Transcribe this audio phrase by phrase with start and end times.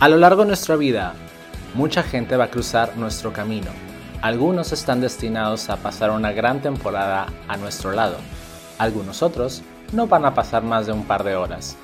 [0.00, 1.12] A lo largo de nuestra vida,
[1.74, 3.70] mucha gente va a cruzar nuestro camino.
[4.22, 8.16] Algunos están destinados a pasar una gran temporada a nuestro lado.
[8.78, 9.60] Algunos otros
[9.92, 11.76] no van a pasar más de un par de horas.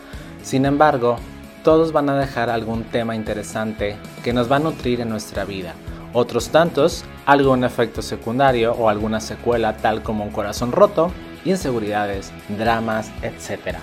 [0.43, 1.19] Sin embargo,
[1.63, 5.75] todos van a dejar algún tema interesante que nos va a nutrir en nuestra vida.
[6.15, 11.13] Otros tantos, algún efecto secundario o alguna secuela tal como un corazón roto,
[11.45, 13.77] inseguridades, dramas, etc.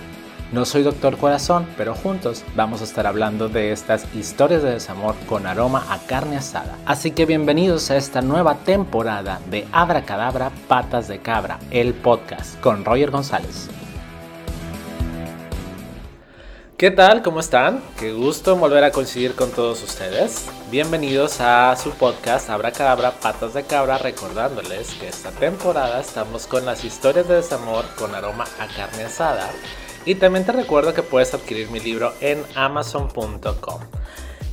[0.53, 5.15] No soy Doctor Corazón, pero juntos vamos a estar hablando de estas historias de desamor
[5.27, 6.77] con aroma a carne asada.
[6.85, 12.61] Así que bienvenidos a esta nueva temporada de Abra Cadabra Patas de Cabra, el podcast
[12.61, 13.67] con Roger González.
[16.77, 17.23] ¿Qué tal?
[17.23, 17.81] ¿Cómo están?
[17.97, 20.45] Qué gusto volver a coincidir con todos ustedes.
[20.69, 26.63] Bienvenidos a su podcast Abra Cadabra Patas de Cabra, recordándoles que esta temporada estamos con
[26.63, 29.49] las historias de desamor con aroma a carne asada
[30.05, 33.81] y también te recuerdo que puedes adquirir mi libro en amazon.com.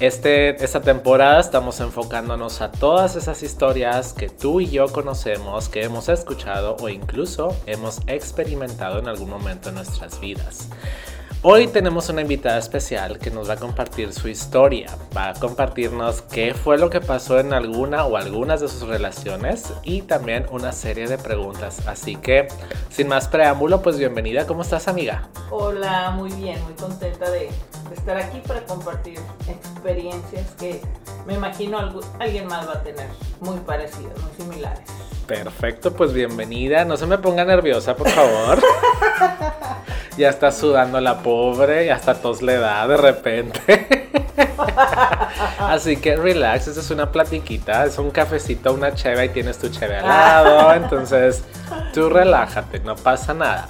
[0.01, 5.83] Este, esta temporada estamos enfocándonos a todas esas historias que tú y yo conocemos, que
[5.85, 10.69] hemos escuchado o incluso hemos experimentado en algún momento en nuestras vidas.
[11.43, 16.21] Hoy tenemos una invitada especial que nos va a compartir su historia, va a compartirnos
[16.21, 20.73] qué fue lo que pasó en alguna o algunas de sus relaciones y también una
[20.73, 21.89] serie de preguntas.
[21.89, 22.49] Así que,
[22.91, 25.31] sin más preámbulo, pues bienvenida, ¿cómo estás amiga?
[25.49, 27.49] Hola, muy bien, muy contenta de,
[27.91, 29.19] estar aquí para compartir
[29.49, 30.83] experiencias que
[31.27, 31.79] me imagino
[32.19, 33.09] alguien más va a tener
[33.41, 34.85] muy parecidas, muy similares.
[35.27, 36.85] Perfecto, pues bienvenida.
[36.85, 38.61] No se me ponga nerviosa, por favor.
[40.21, 44.09] ya está sudando la pobre, ya está tos le da de repente.
[45.59, 49.69] Así que relax, esta es una platiquita, es un cafecito, una cheve y tienes tu
[49.71, 50.75] cheve al lado.
[50.85, 51.43] Entonces,
[51.95, 53.67] tú relájate, no pasa nada.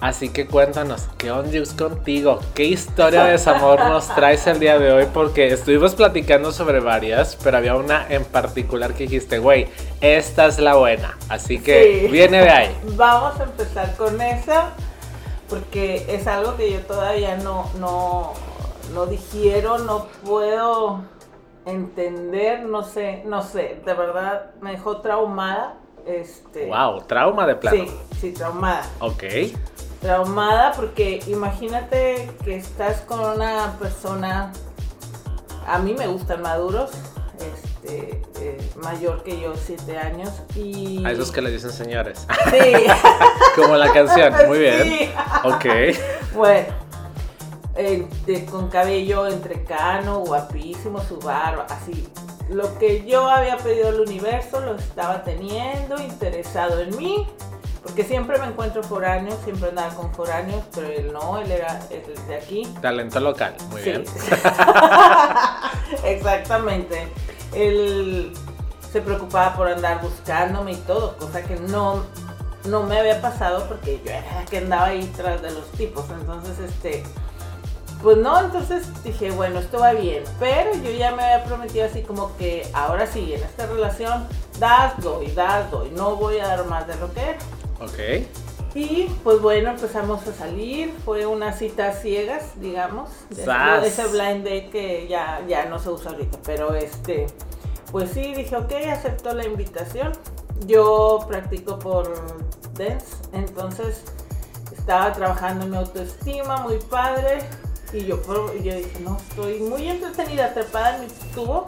[0.00, 2.38] Así que cuéntanos, ¿qué onda contigo?
[2.54, 5.06] ¿Qué historia de desamor nos traes el día de hoy?
[5.12, 9.66] Porque estuvimos platicando sobre varias, pero había una en particular que dijiste, güey,
[10.00, 11.18] esta es la buena.
[11.28, 12.76] Así que viene de ahí.
[12.96, 14.70] Vamos a empezar con esa,
[15.48, 18.32] porque es algo que yo todavía no, no,
[18.94, 21.02] no digiero, no puedo
[21.66, 25.74] entender, no sé, no sé, de verdad me dejó traumada.
[26.06, 27.84] Este, wow, trauma de plano.
[27.84, 28.88] Sí, sí, traumada.
[29.00, 29.24] Ok
[30.00, 34.52] traumada porque imagínate que estás con una persona,
[35.66, 36.90] a mí me gustan maduros,
[37.38, 40.30] este, eh, mayor que yo, siete años.
[40.54, 41.04] Y...
[41.04, 42.26] A esos que le dicen señores.
[42.50, 42.86] Sí.
[43.56, 44.82] Como la canción, muy bien.
[44.82, 45.10] Sí.
[45.44, 45.66] Ok.
[46.34, 46.66] Bueno,
[48.50, 52.08] con cabello entrecano, guapísimo, su barba, así.
[52.50, 57.26] Lo que yo había pedido al universo lo estaba teniendo, interesado en mí
[57.88, 62.36] porque siempre me encuentro foráneos, siempre andaba con foráneos, pero él no, él era de
[62.36, 62.66] aquí.
[62.82, 64.04] Talento local, muy bien.
[66.04, 67.08] Exactamente.
[67.54, 68.32] Él
[68.92, 72.04] se preocupaba por andar buscándome y todo, cosa que no,
[72.64, 76.04] no me había pasado porque yo era la que andaba ahí tras de los tipos.
[76.10, 77.02] Entonces, este,
[78.02, 80.24] pues no, entonces dije, bueno, esto va bien.
[80.38, 84.26] Pero yo ya me había prometido así como que ahora sí, en esta relación,
[84.58, 85.90] das, doy, das, doy.
[85.90, 87.38] No voy a dar más de lo que era.
[87.80, 88.26] Ok.
[88.74, 93.42] Y pues bueno, empezamos a salir, fue una cita ciegas, digamos, de
[93.86, 97.26] ese blind date que ya, ya no se usa ahorita, pero este,
[97.90, 100.12] pues sí, dije, ok, acepto la invitación.
[100.66, 102.12] Yo practico por
[102.74, 104.02] dance, entonces
[104.76, 107.38] estaba trabajando en mi autoestima, muy padre,
[107.92, 108.20] y yo,
[108.62, 111.66] yo dije, no, estoy muy entretenida, trepada en mi tubo,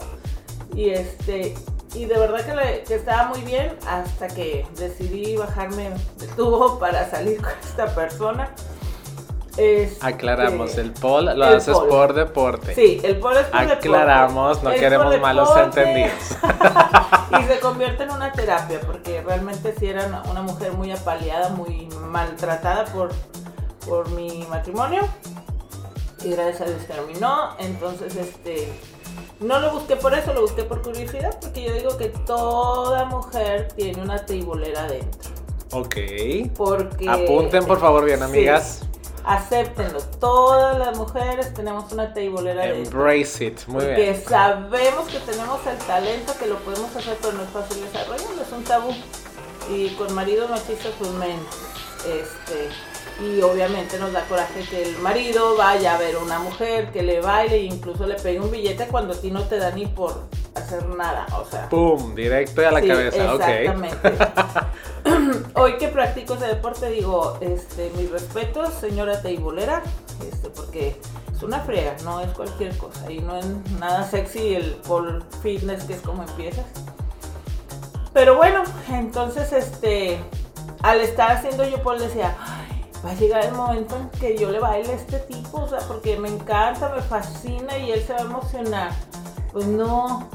[0.74, 1.54] y este,
[1.94, 7.40] y de verdad que, estaba muy bien hasta que decidí bajarme de tubo para salir
[7.40, 8.50] con esta persona.
[9.56, 12.74] Este, Aclaramos, el pol lo haces por deporte.
[12.74, 16.12] Sí, el pol es por Aclaramos, no queremos malos entendidos.
[17.40, 21.88] y se convierte en una terapia, porque realmente si era una, mujer muy apaleada, muy
[22.00, 23.10] maltratada por,
[23.86, 25.02] por mi matrimonio.
[26.22, 27.56] Y gracias a Dios terminó.
[27.58, 28.72] Entonces, este
[29.40, 33.68] no lo busqué por eso, lo busqué por curiosidad, porque yo digo que toda mujer
[33.74, 35.30] tiene una tribolera dentro.
[35.72, 35.96] Ok.
[36.56, 37.08] Porque.
[37.08, 38.82] Apunten por favor bien, amigas.
[39.24, 40.00] acéptenlo.
[40.18, 43.00] Todas las mujeres tenemos una tribolera dentro.
[43.00, 43.96] Embrace it, muy bien.
[43.96, 48.42] Porque sabemos que tenemos el talento, que lo podemos hacer, pero no es fácil desarrollarlo,
[48.42, 48.94] es un tabú.
[49.70, 51.46] Y con marido machistas, pues menos.
[52.06, 52.68] Este
[53.20, 57.02] y obviamente nos da coraje que el marido vaya a ver a una mujer que
[57.02, 59.86] le baile e incluso le pegue un billete cuando a ti no te da ni
[59.86, 60.24] por
[60.54, 61.68] hacer nada, o sea.
[61.68, 62.14] ¡Pum!
[62.14, 63.96] Directo a la cabeza, exactamente.
[65.54, 69.82] Hoy que practico ese deporte digo, este, mis respetos, señora teibolera,
[70.26, 70.96] este, porque
[71.34, 73.10] es una frega, no es cualquier cosa.
[73.10, 73.46] Y no es
[73.78, 76.66] nada sexy el pole fitness, que es como empiezas.
[78.12, 80.18] Pero bueno, entonces este,
[80.82, 82.36] al estar haciendo yo pole decía,
[83.04, 85.78] va a llegar el momento en que yo le baile a este tipo, o sea,
[85.80, 88.90] porque me encanta, me fascina y él se va a emocionar.
[89.52, 90.28] Pues no,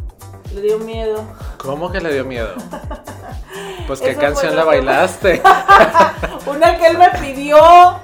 [0.53, 1.23] le dio miedo.
[1.57, 2.53] ¿Cómo que le dio miedo?
[3.88, 5.41] Pues qué canción la bailaste.
[6.45, 7.57] Una que él me pidió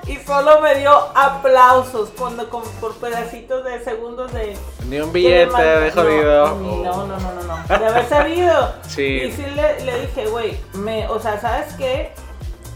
[0.08, 4.56] y solo me dio aplausos cuando con, por pedacitos de segundos de.
[4.88, 6.56] Ni un billete de jodido.
[6.56, 8.74] No, no, no, no, no, De haber sabido.
[8.88, 9.24] Sí.
[9.24, 12.14] Y sí le, le dije, güey, me, o sea, ¿sabes qué?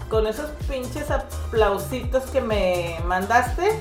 [0.10, 3.80] Con esos pinches aplausitos que me mandaste,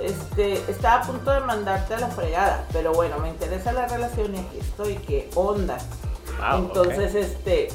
[0.00, 4.34] este, estaba a punto de mandarte a la fregada, pero bueno, me interesa la relación
[4.34, 5.78] y aquí estoy, qué onda.
[6.54, 7.68] Entonces, este,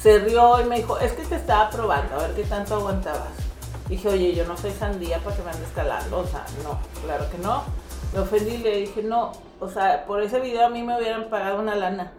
[0.00, 3.30] se rió y me dijo, es que te estaba probando, a ver qué tanto aguantabas.
[3.88, 7.30] Dije, oye, yo no soy sandía para que me andes calando, o sea, no, claro
[7.30, 7.62] que no.
[8.12, 11.28] Me ofendí y le dije, no, o sea, por ese video a mí me hubieran
[11.28, 12.12] pagado una lana.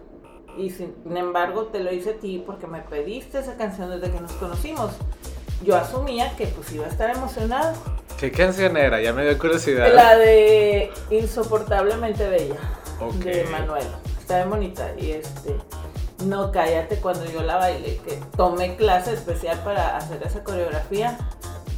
[0.58, 4.22] Y sin embargo te lo hice a ti porque me pediste esa canción desde que
[4.22, 4.92] nos conocimos.
[5.64, 7.76] Yo asumía que pues iba a estar emocionado.
[8.20, 9.02] ¿Qué canción era?
[9.02, 9.94] Ya me dio curiosidad.
[9.94, 12.56] La de Insoportablemente Bella.
[13.24, 13.88] De Manuel.
[14.20, 14.94] Está bien bonita.
[14.98, 15.56] Y este
[16.24, 21.18] no, cállate, cuando yo la bailé, que tomé clase especial para hacer esa coreografía.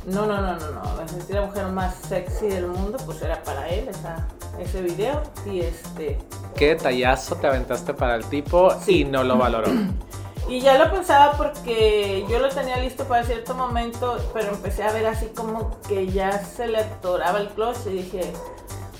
[0.06, 0.96] No, no, no, no, no.
[0.96, 4.28] Me sentí la mujer más sexy del mundo, pues era para él esa,
[4.60, 5.22] ese video.
[5.46, 6.18] Y este.
[6.58, 9.72] ¿Qué detallazo te aventaste para el tipo y no lo valoró?
[10.50, 14.94] Y ya lo pensaba porque yo lo tenía listo para cierto momento, pero empecé a
[14.94, 18.32] ver así como que ya se le atoraba el clutch y dije,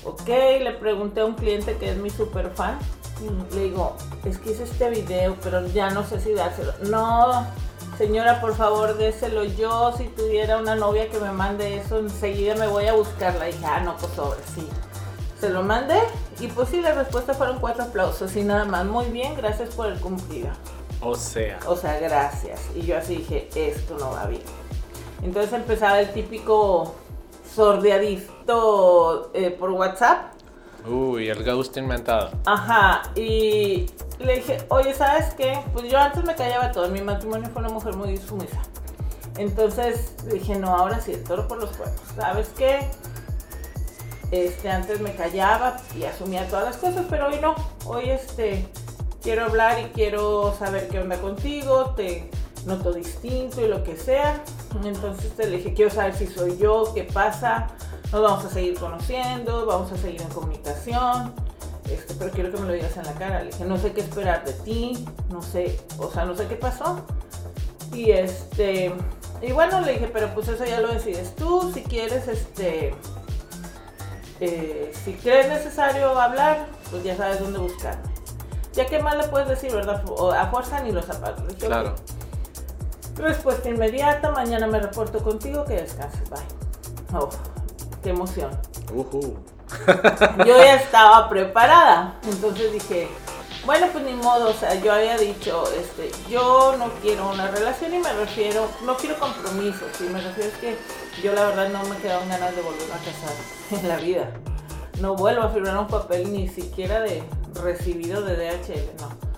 [0.04, 0.28] ok,
[0.60, 2.78] le pregunté a un cliente que es mi super fan
[3.52, 6.72] le digo, es que hice este video, pero ya no sé si dárselo.
[6.84, 7.46] No,
[7.96, 9.92] señora, por favor, déselo yo.
[9.96, 13.48] Si tuviera una novia que me mande eso, enseguida me voy a buscarla.
[13.48, 14.68] Y dije, ah, no, pues sobre, sí.
[15.40, 16.00] Se lo mandé
[16.40, 18.84] y pues sí, la respuesta fueron cuatro aplausos y nada más.
[18.84, 20.48] Muy bien, gracias por el cumplido.
[21.00, 21.58] O sea.
[21.66, 22.60] O sea, gracias.
[22.74, 24.42] Y yo así dije, esto no va bien.
[25.22, 26.94] Entonces empezaba el típico
[27.54, 30.38] sordeadito eh, por WhatsApp
[30.86, 32.30] Uy, el ghost inventado.
[32.46, 33.86] Ajá, y
[34.18, 35.60] le dije, oye, ¿sabes qué?
[35.72, 38.60] Pues yo antes me callaba todo, mi matrimonio fue una mujer muy sumisa.
[39.36, 42.00] Entonces dije, no, ahora sí, el toro por los cuernos.
[42.16, 42.88] ¿Sabes qué?
[44.30, 47.54] Este, antes me callaba y asumía todas las cosas, pero hoy no.
[47.86, 48.68] Hoy este,
[49.22, 52.30] quiero hablar y quiero saber qué onda contigo, te
[52.66, 54.42] noto distinto y lo que sea.
[54.84, 57.68] Entonces te dije, quiero saber si soy yo, qué pasa,
[58.12, 61.32] nos vamos a seguir conociendo, vamos a seguir en comunicación,
[61.90, 63.42] este, pero quiero que me lo digas en la cara.
[63.42, 66.56] Le dije, no sé qué esperar de ti, no sé, o sea, no sé qué
[66.56, 67.00] pasó.
[67.94, 68.92] Y este,
[69.40, 72.94] y bueno, le dije, pero pues eso ya lo decides tú, si quieres, este,
[74.40, 78.02] eh, si crees necesario hablar, pues ya sabes dónde buscarme.
[78.72, 80.04] Ya que más le puedes decir, ¿verdad?
[80.36, 81.44] a fuerza ni los zapatos.
[81.58, 81.94] claro.
[83.16, 87.18] Respuesta inmediata, mañana me reporto contigo, que descanses, bye.
[87.18, 87.28] Oh,
[88.02, 88.50] qué emoción.
[90.38, 93.08] yo ya estaba preparada, entonces dije,
[93.66, 97.92] bueno, pues ni modo, o sea, yo había dicho, este, yo no quiero una relación
[97.92, 100.78] y me refiero, no quiero compromisos, y me refiero es que
[101.22, 103.34] yo la verdad no me quedaron ganas de volver a casar
[103.82, 104.30] en la vida.
[105.00, 107.22] No vuelvo a firmar un papel ni siquiera de
[107.62, 109.28] recibido de DHL, no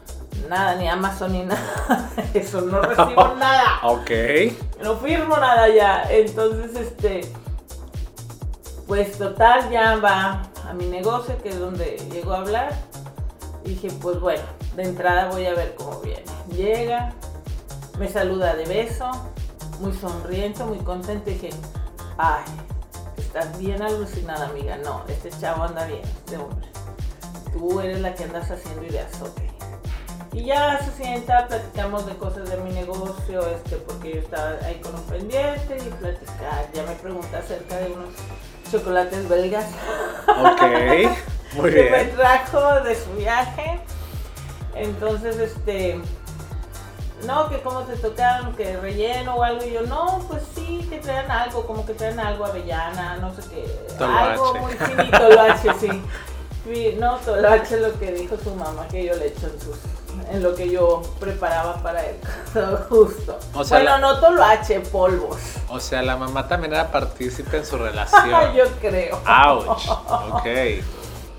[0.48, 2.10] nada, ni Amazon ni nada.
[2.34, 3.80] Eso, no recibo nada.
[3.84, 4.10] Ok.
[4.82, 6.04] No firmo nada ya.
[6.10, 7.20] Entonces, este,
[8.86, 12.72] pues total, ya va a mi negocio, que es donde llego a hablar.
[13.64, 14.42] dije, pues bueno,
[14.76, 16.24] de entrada voy a ver cómo viene.
[16.54, 17.12] Llega,
[17.98, 19.10] me saluda de beso,
[19.80, 21.28] muy sonriente, muy contento.
[21.30, 21.50] dije,
[22.18, 22.44] ay,
[23.16, 24.76] estás bien alucinada, amiga.
[24.78, 26.68] No, este chavo anda bien, este hombre.
[27.52, 29.40] Tú eres la que andas haciendo ideas, ok.
[30.32, 34.76] Y ya se sienta, platicamos de cosas de mi negocio, este, porque yo estaba ahí
[34.76, 36.68] con un pendiente y platicar.
[36.72, 38.10] Ya me pregunta acerca de unos
[38.70, 39.66] chocolates belgas.
[40.28, 40.62] Ok,
[41.54, 41.86] muy bien.
[41.86, 43.80] que me trajo de su viaje.
[44.76, 46.00] Entonces, este,
[47.26, 49.64] no, que cómo te tocaron, que relleno o algo.
[49.64, 53.42] Y yo, no, pues sí, que traen algo, como que traen algo avellana, no sé
[53.50, 54.04] qué.
[54.04, 56.02] Algo muy finito, lo H, sí.
[56.98, 59.76] No, H lo que dijo su mamá que yo le echo en sus
[60.30, 62.16] en lo que yo preparaba para él.
[62.88, 63.38] Justo.
[63.54, 65.38] O sea, bueno, no todo lo H, polvos.
[65.68, 68.54] O sea, la mamá también era partícipe en su relación.
[68.54, 69.18] yo creo.
[69.26, 69.88] Ouch.
[70.32, 70.46] Ok.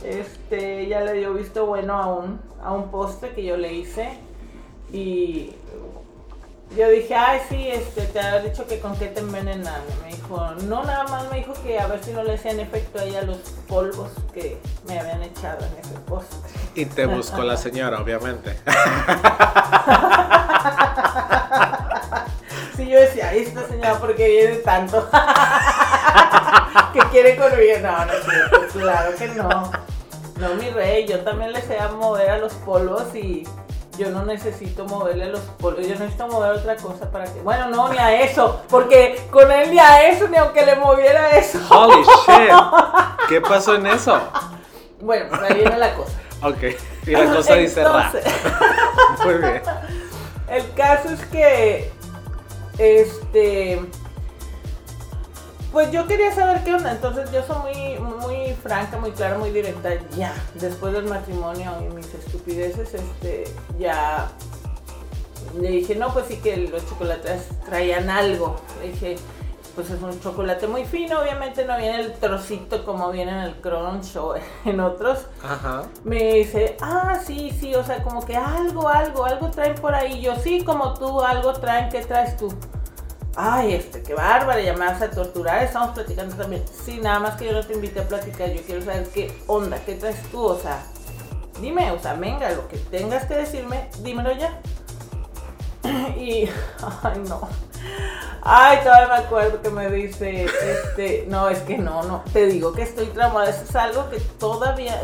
[0.03, 4.17] Este, ya le dio visto bueno a un, a un postre que yo le hice.
[4.91, 5.55] Y
[6.75, 9.81] yo dije, ay, sí, este, te había dicho que con qué te envenenan.
[10.03, 12.99] Me dijo, no, nada más me dijo que a ver si no le hacían efecto
[12.99, 13.37] a ella los
[13.67, 16.31] polvos que me habían echado en ese post.
[16.75, 18.51] Y te buscó la señora, obviamente.
[22.77, 25.09] sí, yo decía, ay, esta señora, ¿por qué viene tanto?
[26.93, 27.79] que quiere conmigo.
[27.81, 28.13] No, no,
[28.71, 29.71] claro que no.
[30.37, 33.43] No, mi rey, yo también le sé mover a los polvos y
[33.97, 37.41] yo no necesito moverle los polvos, yo necesito mover otra cosa para que.
[37.41, 41.31] Bueno, no, ni a eso, porque con él ni a eso, ni aunque le moviera
[41.37, 41.59] eso.
[41.69, 42.51] Holy shit.
[43.27, 44.19] ¿Qué pasó en eso?
[45.01, 46.13] Bueno, pues ahí viene la cosa.
[46.43, 46.63] Ok,
[47.05, 48.11] y la cosa dice ra.
[49.23, 49.61] Muy bien.
[50.49, 51.91] El caso es que.
[52.77, 53.79] Este
[55.71, 59.51] pues yo quería saber qué onda, entonces yo soy muy, muy franca, muy clara, muy
[59.51, 59.89] directa.
[60.17, 63.45] Ya, después del matrimonio y mis estupideces, este,
[63.79, 64.29] ya
[65.59, 68.57] le dije, no, pues sí que los chocolates traían algo.
[68.81, 69.15] Le dije,
[69.75, 73.55] pues es un chocolate muy fino, obviamente no viene el trocito como viene en el
[73.55, 74.35] crunch o
[74.65, 75.27] en otros.
[75.43, 75.83] Ajá.
[76.03, 80.21] Me dice, ah, sí, sí, o sea, como que algo, algo, algo traen por ahí.
[80.21, 82.53] Yo, sí, como tú, algo traen, ¿qué traes tú?
[83.35, 86.63] Ay, este, qué bárbara, ya me vas a torturar, estamos platicando también.
[86.85, 89.79] Sí, nada más que yo no te invité a platicar, yo quiero saber qué onda,
[89.85, 90.83] qué traes tú, o sea,
[91.61, 94.59] dime, o sea, venga, lo que tengas que decirme, dímelo ya.
[96.17, 96.49] y,
[97.03, 97.47] ay, no.
[98.43, 102.73] Ay, todavía me acuerdo que me dice, este, no, es que no, no, te digo
[102.73, 104.99] que estoy traumada, eso es algo que todavía,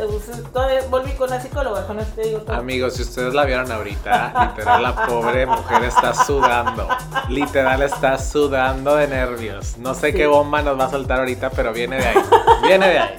[0.52, 4.82] todavía volví con la psicóloga, con este digo Amigos, si ustedes la vieron ahorita, literal,
[4.82, 6.88] la pobre mujer está sudando,
[7.28, 11.72] literal está sudando de nervios, no sé qué bomba nos va a soltar ahorita, pero
[11.72, 12.16] viene de ahí,
[12.62, 13.16] viene de ahí.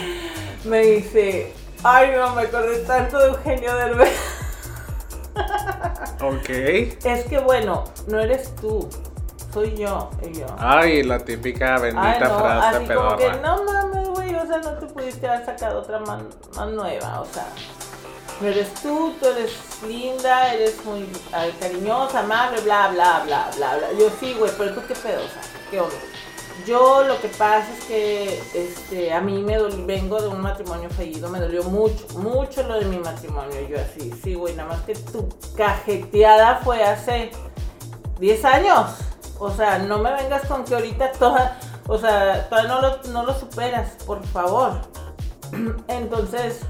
[0.64, 4.39] Me dice, ay, no, me acordé tanto de Eugenio Derbez.
[6.22, 6.48] Ok.
[6.48, 8.88] Es que bueno, no eres tú
[9.52, 10.10] soy yo.
[10.22, 10.46] Y yo.
[10.58, 14.86] Ay, la típica bendita frase así Como que, no mames, güey, o sea, no te
[14.86, 16.22] pudiste haber sacado otra más,
[16.68, 17.46] nueva, o sea.
[18.42, 19.52] Eres tú, tú eres
[19.86, 21.06] linda, eres muy
[21.60, 23.92] cariñosa, amable, bla, bla, bla, bla, bla.
[23.98, 25.94] Yo sí, güey, pero tú qué pedo, o sea, qué onda.
[26.66, 31.28] Yo lo que pasa es que este, a mí me vengo de un matrimonio fallido,
[31.28, 33.68] me dolió mucho, mucho lo de mi matrimonio.
[33.68, 37.30] Yo así, sí, güey, nada más que tu cajeteada fue hace
[38.18, 38.86] 10 años.
[39.38, 43.24] O sea, no me vengas con que ahorita toda, o sea, todavía no lo, no
[43.24, 44.72] lo superas, por favor.
[45.88, 46.60] Entonces,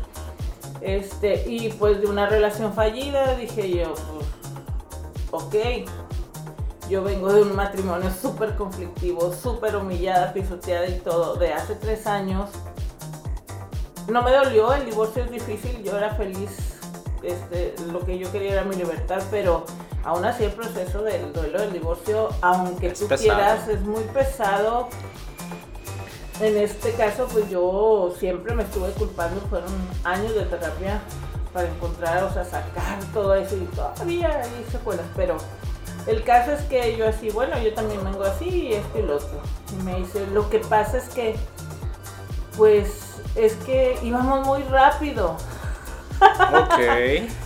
[0.81, 4.27] este, y pues de una relación fallida, dije yo, pues,
[5.31, 5.55] ok,
[6.91, 12.05] yo vengo de un matrimonio súper conflictivo, súper humillada, pisoteada y todo, de hace tres
[12.09, 12.51] años.
[14.09, 16.81] No me dolió, el divorcio es difícil, yo era feliz,
[17.23, 19.65] este, lo que yo quería era mi libertad, pero
[20.03, 24.89] aún así el proceso del duelo del divorcio, aunque tú quieras, es muy pesado.
[26.41, 29.71] En este caso, pues yo siempre me estuve culpando, fueron
[30.03, 31.01] años de terapia
[31.53, 35.37] para encontrar, o sea, sacar todo eso y todavía hay secuelas, pero
[36.11, 39.17] el caso es que yo así, bueno, yo también vengo así y esto y lo
[39.17, 39.41] otro.
[39.73, 41.37] Y me dice, lo que pasa es que,
[42.57, 45.37] pues, es que íbamos muy rápido.
[46.21, 46.81] Ok.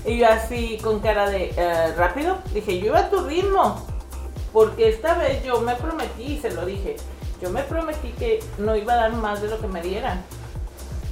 [0.06, 3.86] y yo así con cara de eh, rápido, dije, yo iba a tu ritmo.
[4.52, 6.96] Porque esta vez yo me prometí, y se lo dije,
[7.42, 10.24] yo me prometí que no iba a dar más de lo que me dieran.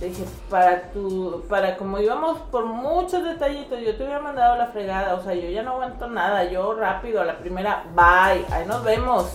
[0.02, 4.66] Le dije, para tu, para como íbamos por muchos detallitos, yo te hubiera mandado la
[4.66, 8.66] fregada, o sea, yo ya no aguanto nada, yo rápido, a la primera, bye, ahí
[8.66, 9.30] nos vemos.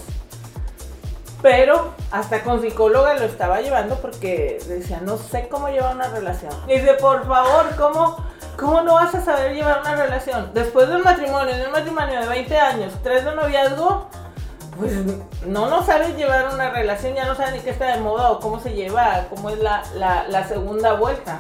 [1.42, 6.52] Pero hasta con psicóloga lo estaba llevando porque decía, no sé cómo llevar una relación.
[6.68, 8.18] dice, por favor, ¿cómo,
[8.60, 10.52] ¿cómo no vas a saber llevar una relación?
[10.54, 14.10] Después de un matrimonio, de un matrimonio de 20 años, tres de noviazgo,
[14.78, 14.94] pues
[15.46, 18.40] no, no sabes llevar una relación, ya no sabes ni qué está de moda o
[18.40, 21.40] cómo se lleva, cómo es la, la, segunda vuelta.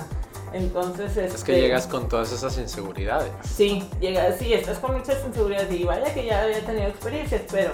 [0.53, 3.31] Entonces es que este, llegas con todas esas inseguridades.
[3.43, 7.71] Sí, llegas, sí, estás con muchas inseguridades y vaya que ya había tenido experiencias, pero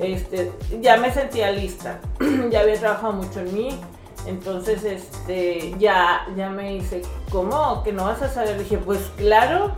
[0.00, 2.00] este, ya me sentía lista,
[2.50, 3.80] ya había trabajado mucho en mí,
[4.26, 7.82] entonces este, ya, ya me dice, ¿cómo?
[7.82, 8.56] ¿Que no vas a saber?
[8.56, 9.72] Le dije, pues claro,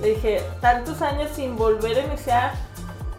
[0.00, 2.65] le dije, tantos años sin volver a iniciar,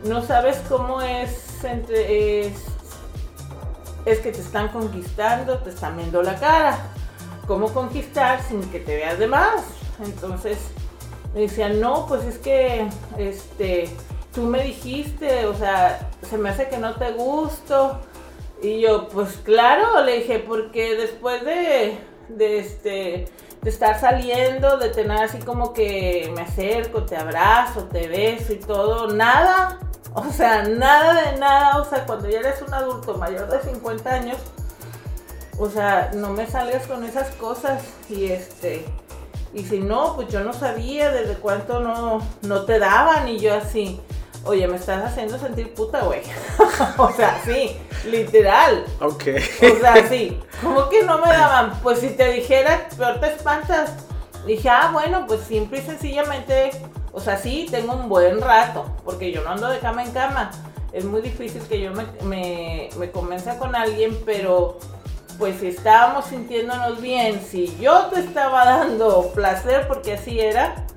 [0.04, 2.48] no sabes cómo es entre...
[2.48, 6.77] Es, que te están conquistando, te están viendo la cara.
[7.46, 9.63] ¿Cómo conquistar sin que te veas de más?
[10.04, 10.58] Entonces
[11.34, 12.88] me decía, no, pues es que
[13.18, 13.89] este
[14.34, 18.00] tú me dijiste, o sea, se me hace que no te gusto.
[18.62, 21.98] Y yo, pues claro, le dije, porque después de
[22.30, 23.25] de este
[23.67, 28.59] de estar saliendo, de tener así como que me acerco, te abrazo, te beso y
[28.59, 29.77] todo, nada.
[30.13, 31.81] O sea, nada de nada.
[31.81, 34.38] O sea, cuando ya eres un adulto mayor de 50 años,
[35.59, 37.83] o sea, no me salgas con esas cosas.
[38.07, 38.86] Y este,
[39.53, 43.27] y si no, pues yo no sabía desde cuánto no, no te daban.
[43.27, 44.00] Y yo así,
[44.48, 46.22] oye, me estás haciendo sentir puta, güey.
[46.98, 48.86] o sea, sí, literal.
[49.01, 49.24] Ok.
[49.75, 50.39] o sea, sí.
[50.62, 51.80] ¿Cómo que no me daban?
[51.84, 53.92] Pues si te dijera, peor te espantas.
[54.46, 56.72] Dije, ah, bueno, pues simple y sencillamente,
[57.12, 60.51] o sea, sí, tengo un buen rato, porque yo no ando de cama en cama.
[60.94, 64.80] Es muy difícil que yo me, me, me convenza con alguien, pero
[65.38, 70.88] pues si estábamos sintiéndonos bien, si yo te estaba dando placer, porque así era,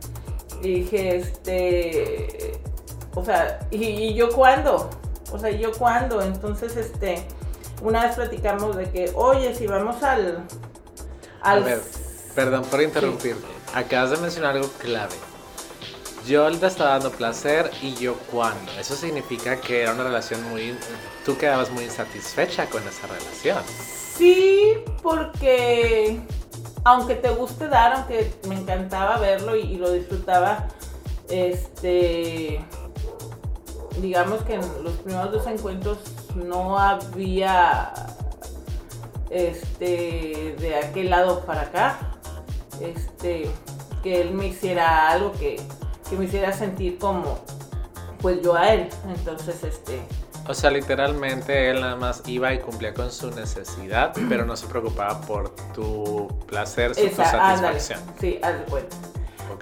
[0.62, 2.60] dije, este,
[3.14, 4.90] o sea, ¿y, yo cuándo?
[5.32, 6.22] O sea, ¿yo cuándo?
[6.22, 7.26] Entonces, este,
[7.82, 10.44] una vez platicamos de que, oye, si vamos al...
[11.42, 11.62] al...
[11.62, 11.82] A ver,
[12.34, 13.46] perdón por interrumpirte.
[13.74, 15.14] Acabas de mencionar algo clave.
[16.26, 18.70] Yo le estaba dando placer y yo cuándo.
[18.78, 20.76] Eso significa que era una relación muy...
[21.24, 23.62] Tú quedabas muy insatisfecha con esa relación.
[24.16, 26.20] Sí, porque
[26.84, 30.68] aunque te guste dar, aunque me encantaba verlo y lo disfrutaba,
[31.28, 32.60] este
[34.00, 35.98] digamos que en los primeros dos encuentros
[36.34, 37.92] no había
[39.30, 41.98] este de aquel lado para acá
[42.80, 43.50] este
[44.02, 45.60] que él me hiciera algo que,
[46.18, 47.38] me hiciera sentir como
[48.20, 50.00] pues yo a él entonces este
[50.48, 54.66] o sea, literalmente él nada más iba y cumplía con su necesidad, pero no se
[54.66, 58.00] preocupaba por tu placer, su satisfacción.
[58.18, 58.96] sí, haz cuenta.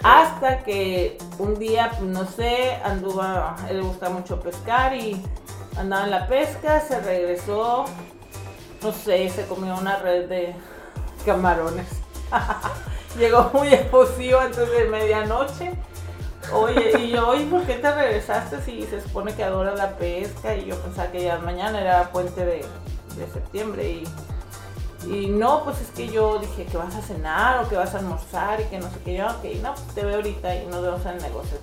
[0.02, 3.22] Hasta que un día, no sé, anduvo,
[3.68, 5.22] él le gusta mucho pescar y
[5.76, 7.84] andaba en la pesca, se regresó,
[8.82, 10.54] no sé, se comió una red de
[11.24, 11.86] camarones.
[13.18, 15.72] Llegó muy efusivo antes de medianoche.
[16.52, 20.54] Oye, y yo, oye, ¿por qué te regresaste si se supone que adora la pesca?
[20.54, 22.62] Y yo pensaba que ya mañana era puente de
[23.32, 24.04] septiembre y
[25.10, 27.98] y no, pues es que yo dije que vas a cenar o que vas a
[27.98, 29.16] almorzar y que no sé qué.
[29.16, 31.58] Yo, ok, no, pues te veo ahorita y nos vemos en el negocio.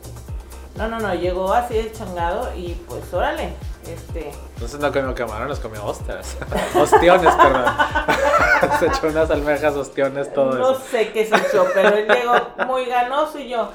[0.76, 3.54] No, no, no, llegó así de changado y pues órale.
[3.88, 4.32] Este...
[4.56, 6.36] Entonces no comió camarones, comió ostras.
[6.76, 7.66] Ostiones, perdón.
[8.80, 10.72] se echó unas almejas, ostiones, todo no eso.
[10.72, 13.70] No sé qué se echó, pero él llegó muy ganoso y yo.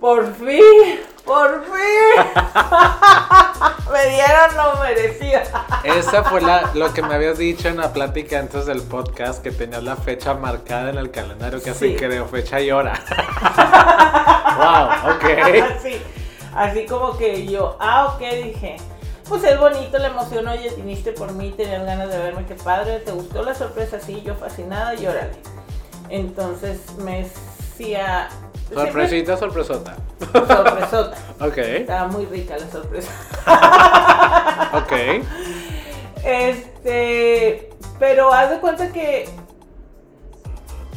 [0.00, 0.62] Por fin,
[1.28, 2.24] por fin.
[3.92, 5.40] me dieron lo merecido.
[5.84, 9.50] Esa fue la, lo que me habías dicho en la plática antes del podcast, que
[9.50, 12.94] tenías la fecha marcada en el calendario, que así creo, fecha y hora.
[14.56, 15.24] wow, ok.
[15.76, 16.00] Así,
[16.56, 18.76] así como que yo, ah, ok, dije.
[19.28, 23.00] Pues es bonito, la emoción, oye, viniste por mí, tenías ganas de verme, qué padre,
[23.00, 25.34] te gustó la sorpresa, sí, yo fascinada y órale.
[26.08, 28.30] Entonces me decía,
[28.72, 29.96] Sorpresita, sorpresota.
[30.32, 31.16] Sorpresota.
[31.40, 31.58] ok.
[31.58, 33.10] Estaba muy rica la sorpresa.
[34.74, 34.92] ok.
[36.24, 39.24] Este, pero haz de cuenta que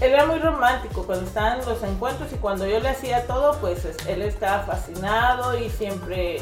[0.01, 3.85] él era muy romántico cuando estaban los encuentros y cuando yo le hacía todo, pues
[4.07, 6.41] él estaba fascinado y siempre,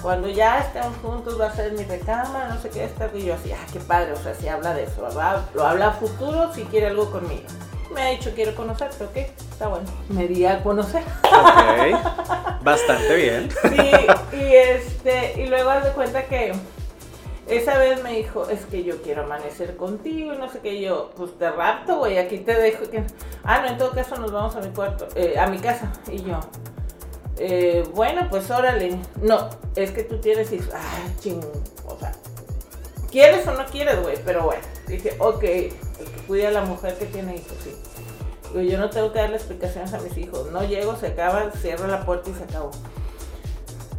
[0.00, 3.34] cuando ya están juntos va a ser mi recámara, no sé qué, está, y yo
[3.34, 5.06] así, ah, qué padre, o sea, si habla de eso,
[5.54, 7.48] lo habla a futuro si quiere algo conmigo
[7.94, 9.16] me ha dicho quiero conocerte, ok,
[9.50, 9.86] está bueno.
[10.08, 11.02] Me di a conocer.
[11.24, 13.48] Ok, bastante bien.
[13.50, 16.52] Sí, y este, y luego haz de cuenta que
[17.48, 21.10] esa vez me dijo, es que yo quiero amanecer contigo y no sé qué, yo,
[21.16, 22.88] pues te rapto, güey, aquí te dejo.
[22.88, 23.04] Que...
[23.44, 25.92] Ah, no, en todo caso nos vamos a mi cuarto, eh, a mi casa.
[26.10, 26.38] Y yo,
[27.38, 28.98] eh, bueno, pues órale.
[29.20, 30.68] No, es que tú tienes hijos.
[30.72, 31.40] Ah, ching,
[31.86, 32.12] o sea,
[33.10, 34.16] ¿quieres o no quieres, güey?
[34.24, 38.68] Pero bueno, dije, ok, el que cuida a la mujer que tiene hijos, sí.
[38.68, 40.50] yo no tengo que darle explicaciones a mis hijos.
[40.50, 42.70] No llego, se acaba, cierro la puerta y se acabó.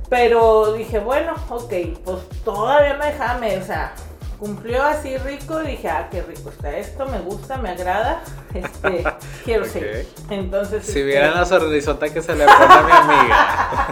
[0.10, 3.96] Pero dije, bueno, ok, pues todavía me dejaba, o sea,
[4.44, 8.22] cumplió así rico y dije, ah, qué rico está esto, me gusta, me agrada,
[8.54, 9.04] este,
[9.46, 10.08] quiero seguir.
[10.30, 13.83] Entonces, si este, vieran la sonrisota que se le pone a mi amiga.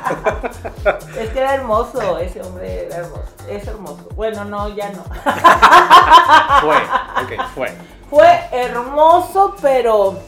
[1.20, 4.10] Es que era hermoso, ese hombre era hermoso, es hermoso.
[4.16, 5.04] Bueno, no, ya no.
[6.62, 6.78] fue,
[7.24, 7.72] ok, fue.
[8.10, 10.20] Fue hermoso, pero,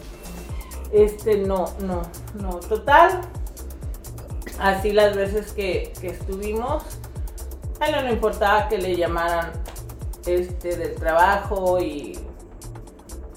[0.92, 2.02] este, no, no,
[2.36, 3.22] no, total.
[4.60, 6.84] Así las veces que, que estuvimos,
[7.80, 9.52] a él no le importaba que le llamaran
[10.26, 12.18] este, del trabajo y,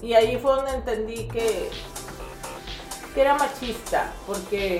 [0.01, 1.69] y ahí fue donde entendí que,
[3.13, 4.79] que era machista, porque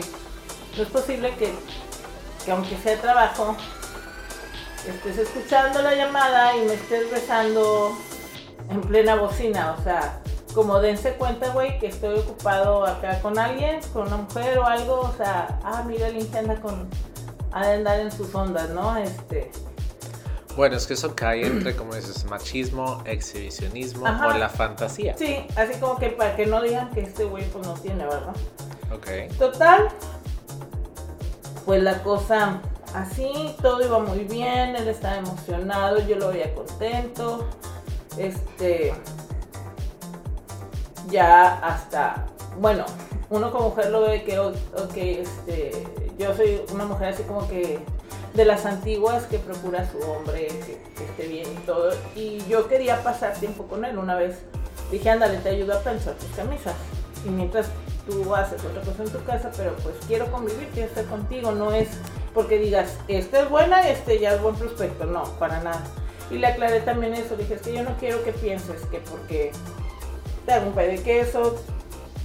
[0.78, 1.54] no es posible que,
[2.46, 3.56] que aunque sea trabajo,
[4.88, 7.98] estés escuchando la llamada y me estés besando
[8.70, 10.22] en plena bocina, o sea,
[10.54, 15.02] como dense cuenta, güey, que estoy ocupado acá con alguien, con una mujer o algo,
[15.02, 16.90] o sea, ah, mira, el anda con,
[17.52, 18.98] ha de andar en sus ondas, ¿no?
[18.98, 19.52] Este...
[20.56, 25.16] Bueno, es que eso cae entre, como dices, machismo, exhibicionismo o la fantasía.
[25.16, 28.36] Sí, así como que para que no digan que este güey pues no tiene, ¿verdad?
[28.92, 29.32] Ok.
[29.38, 29.90] Total,
[31.68, 32.62] pues la cosa
[32.96, 37.46] así, todo iba muy bien, él estaba emocionado, yo lo veía contento.
[38.18, 38.94] Este,
[41.10, 42.26] ya hasta,
[42.58, 42.86] bueno,
[43.30, 45.72] uno como mujer lo ve que, ok, este,
[46.18, 47.80] yo soy una mujer así como que
[48.34, 51.92] de las antiguas que procura a su hombre que, esté bien y todo.
[52.16, 54.38] Y yo quería pasar tiempo con él una vez.
[54.90, 56.76] Dije, ándale, te ayudo a pensar tus camisas.
[57.26, 57.68] Y mientras
[58.08, 61.52] tú haces otra cosa en tu casa, pero pues quiero convivir, quiero estar contigo.
[61.52, 61.90] No es
[62.34, 65.06] porque digas, esta es buena, este ya es buen prospecto.
[65.06, 65.84] No, para nada.
[66.32, 67.36] Y le aclaré también eso.
[67.36, 69.52] Dije, es que yo no quiero que pienses que porque
[70.46, 71.56] te hago un pay de queso,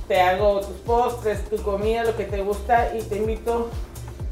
[0.09, 3.69] te hago tus postres, tu comida, lo que te gusta y te invito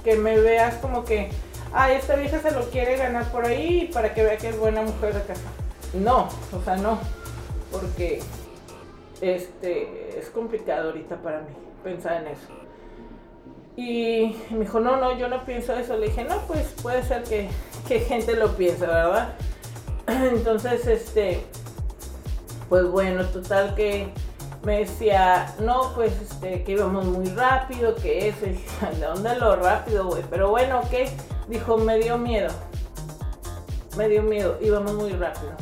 [0.04, 1.30] que me veas como que,
[1.72, 4.82] ay, esta vieja se lo quiere ganar por ahí para que vea que es buena
[4.82, 5.42] mujer de casa.
[5.92, 6.98] No, o sea, no,
[7.72, 8.22] porque
[9.20, 12.48] este es complicado ahorita para mí pensar en eso.
[13.76, 15.96] Y me dijo, no, no, yo no pienso eso.
[15.96, 17.48] Le dije, no, pues puede ser que,
[17.88, 19.34] que gente lo piense, ¿verdad?
[20.06, 21.42] Entonces, este,
[22.68, 24.08] pues bueno, total que
[24.64, 29.56] me decía, no, pues este, que íbamos muy rápido, que eso, y ¿de dónde lo
[29.56, 30.22] rápido, güey?
[30.28, 31.08] Pero bueno, ¿qué?
[31.48, 32.50] Dijo, me dio miedo.
[33.96, 35.52] Me dio miedo, íbamos muy rápido.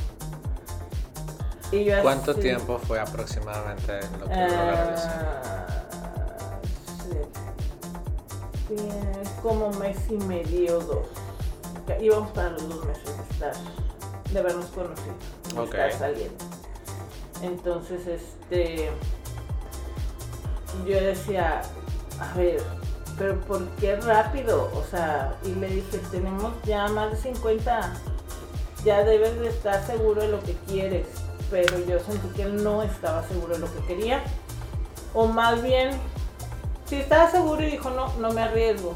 [1.71, 5.49] Y ¿Cuánto tiempo fue aproximadamente en lo que la relación?
[9.43, 11.07] como mes y medio, dos.
[12.01, 13.53] Íbamos para los dos meses de estar,
[14.31, 15.15] de habernos conocido,
[15.55, 16.45] de estar saliendo.
[17.43, 18.91] Entonces, este,
[20.87, 21.63] yo decía,
[22.21, 22.63] a ver,
[23.17, 24.71] pero ¿por qué rápido?
[24.75, 27.95] O sea, y le dije, tenemos ya más de 50,
[28.85, 31.07] ya debes de estar seguro de lo que quieres,
[31.51, 34.23] pero yo sentí que él no estaba seguro de lo que quería,
[35.15, 35.91] o más bien,
[36.87, 38.95] si estaba seguro y dijo, no, no me arriesgo,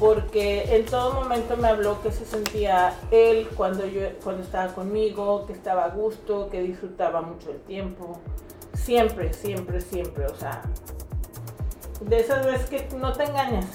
[0.00, 5.44] porque en todo momento me habló que se sentía él cuando yo cuando estaba conmigo,
[5.46, 8.18] que estaba a gusto, que disfrutaba mucho el tiempo.
[8.72, 10.62] Siempre, siempre, siempre, o sea,
[12.00, 13.66] de esas veces que no te engañas.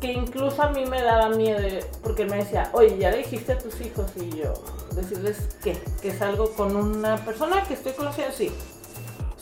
[0.00, 1.60] Que incluso a mí me daba miedo,
[2.02, 4.54] porque me decía, oye, ya le dijiste a tus hijos y yo,
[4.94, 8.52] decirles que, que salgo con una persona que estoy conociendo, sí,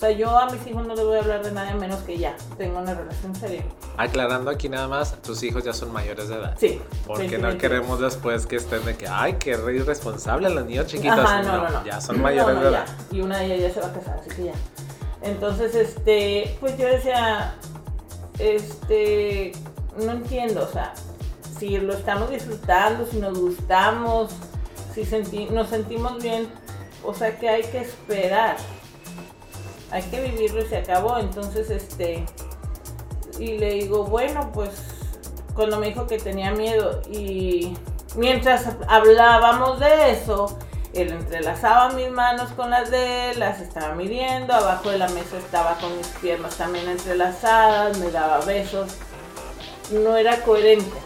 [0.00, 2.16] o sea, yo a mis hijos no les voy a hablar de nada menos que
[2.16, 3.62] ya tengo una relación seria.
[3.98, 6.56] Aclarando aquí nada más, tus hijos ya son mayores de edad.
[6.58, 6.80] Sí.
[7.06, 11.18] Porque no queremos después que estén de que, ay, qué irresponsable los niños chiquitos.
[11.18, 12.86] Ajá, no, no, no, Ya son mayores de edad.
[13.10, 14.54] Y una de ellas ya se va a casar, así que ya.
[15.20, 17.56] Entonces, este, pues yo decía,
[18.38, 19.52] este,
[19.98, 20.94] no entiendo, o sea,
[21.58, 24.30] si lo estamos disfrutando, si nos gustamos,
[24.94, 26.48] si nos sentimos bien,
[27.04, 28.56] o sea que hay que esperar
[29.90, 31.18] hay que vivirlo y se acabó.
[31.18, 32.24] Entonces, este,
[33.38, 34.70] y le digo, bueno, pues
[35.54, 37.76] cuando me dijo que tenía miedo y
[38.16, 40.58] mientras hablábamos de eso,
[40.92, 45.38] él entrelazaba mis manos con las de él, las estaba midiendo, abajo de la mesa
[45.38, 48.96] estaba con mis piernas también entrelazadas, me daba besos.
[49.90, 50.98] No era coherente.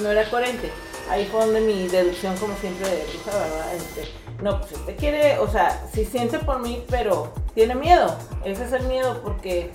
[0.00, 0.72] No era coherente.
[1.08, 3.74] Ahí fue donde mi deducción, como siempre, de ¿verdad?
[3.74, 4.08] Este,
[4.42, 8.16] no, pues usted quiere, o sea, si siente por mí, pero tiene miedo.
[8.44, 9.70] Ese es el miedo porque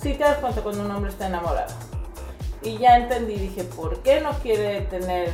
[0.00, 1.74] sí te das cuenta cuando un hombre está enamorado.
[2.62, 5.30] Y ya entendí, dije, ¿por qué no quiere tener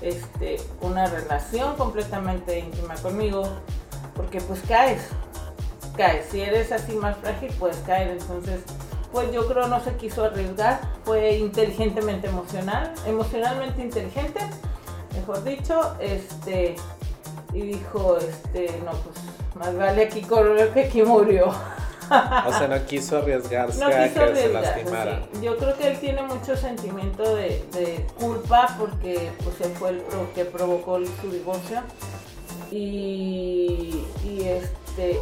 [0.00, 3.48] este, una relación completamente íntima conmigo?
[4.14, 5.02] Porque pues caes,
[5.96, 6.26] caes.
[6.30, 8.18] Si eres así más frágil, puedes caer.
[8.20, 8.60] Entonces,
[9.12, 10.80] pues yo creo no se quiso arriesgar.
[11.04, 14.40] Fue inteligentemente emocional, emocionalmente inteligente,
[15.14, 15.94] mejor dicho.
[16.00, 16.76] Este,
[17.52, 19.16] y dijo, este, no, pues
[19.54, 21.48] más vale aquí corrió que aquí murió.
[22.10, 25.22] o sea, no quiso arriesgarse a que se lastimara.
[25.42, 30.02] Yo creo que él tiene mucho sentimiento de, culpa porque pues él fue el
[30.34, 31.82] que provocó su divorcio.
[32.70, 35.20] Y, y este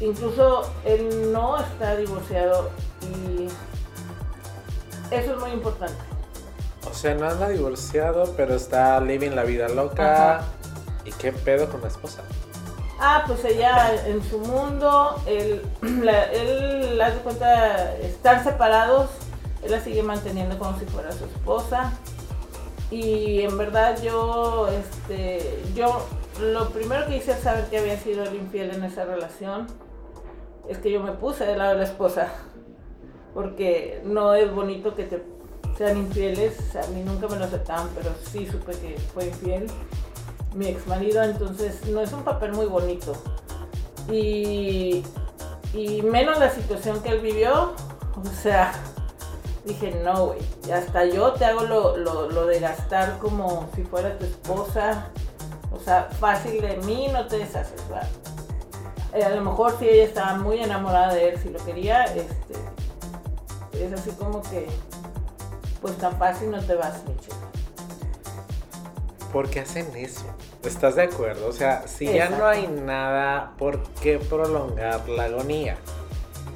[0.00, 2.70] incluso él no está divorciado
[3.02, 3.48] y
[5.14, 5.96] eso es muy importante.
[6.88, 10.42] O sea, no anda divorciado, pero está living la vida loca.
[11.04, 12.22] ¿Y qué pedo con la esposa?
[13.00, 15.62] Ah, pues ella en su mundo, él,
[16.02, 19.10] la, él, de cuenta, están separados,
[19.62, 21.92] él la sigue manteniendo como si fuera su esposa.
[22.90, 26.06] Y en verdad yo, este, yo
[26.40, 29.66] lo primero que hice al saber que había sido el infiel en esa relación
[30.68, 32.28] es que yo me puse del lado de la esposa.
[33.34, 35.22] Porque no es bonito que te
[35.76, 36.76] sean infieles.
[36.76, 39.66] A mí nunca me lo aceptaban, pero sí supe que fue infiel
[40.54, 41.22] mi ex marido.
[41.22, 43.12] Entonces no es un papel muy bonito.
[44.10, 45.04] Y,
[45.74, 47.74] y menos la situación que él vivió.
[48.16, 48.72] O sea,
[49.64, 50.38] dije, no, güey.
[50.72, 55.10] Hasta yo te hago lo, lo de gastar como si fuera tu esposa
[55.70, 57.82] o sea, fácil de mí no te deshaces,
[59.14, 62.54] eh, a lo mejor si ella estaba muy enamorada de él, si lo quería, este,
[63.72, 64.66] es así como que,
[65.80, 67.36] pues tan fácil no te vas, mi chica.
[69.32, 70.24] ¿Por qué hacen eso?
[70.64, 71.46] ¿Estás de acuerdo?
[71.48, 75.76] O sea, si ya no hay nada, ¿por qué prolongar la agonía?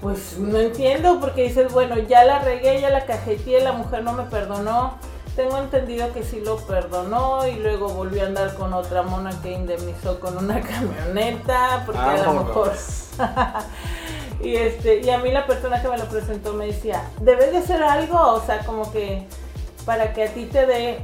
[0.01, 4.15] Pues no entiendo, porque dices, bueno, ya la regué, ya la cajeteé, la mujer no
[4.15, 4.99] me perdonó,
[5.37, 9.53] tengo entendido que sí lo perdonó y luego volvió a andar con otra mona que
[9.53, 12.73] indemnizó con una camioneta, porque a lo mejor...
[14.43, 17.59] y, este, y a mí la persona que me lo presentó me decía, debes de
[17.59, 19.25] hacer algo, o sea, como que
[19.85, 20.99] para que a ti te dé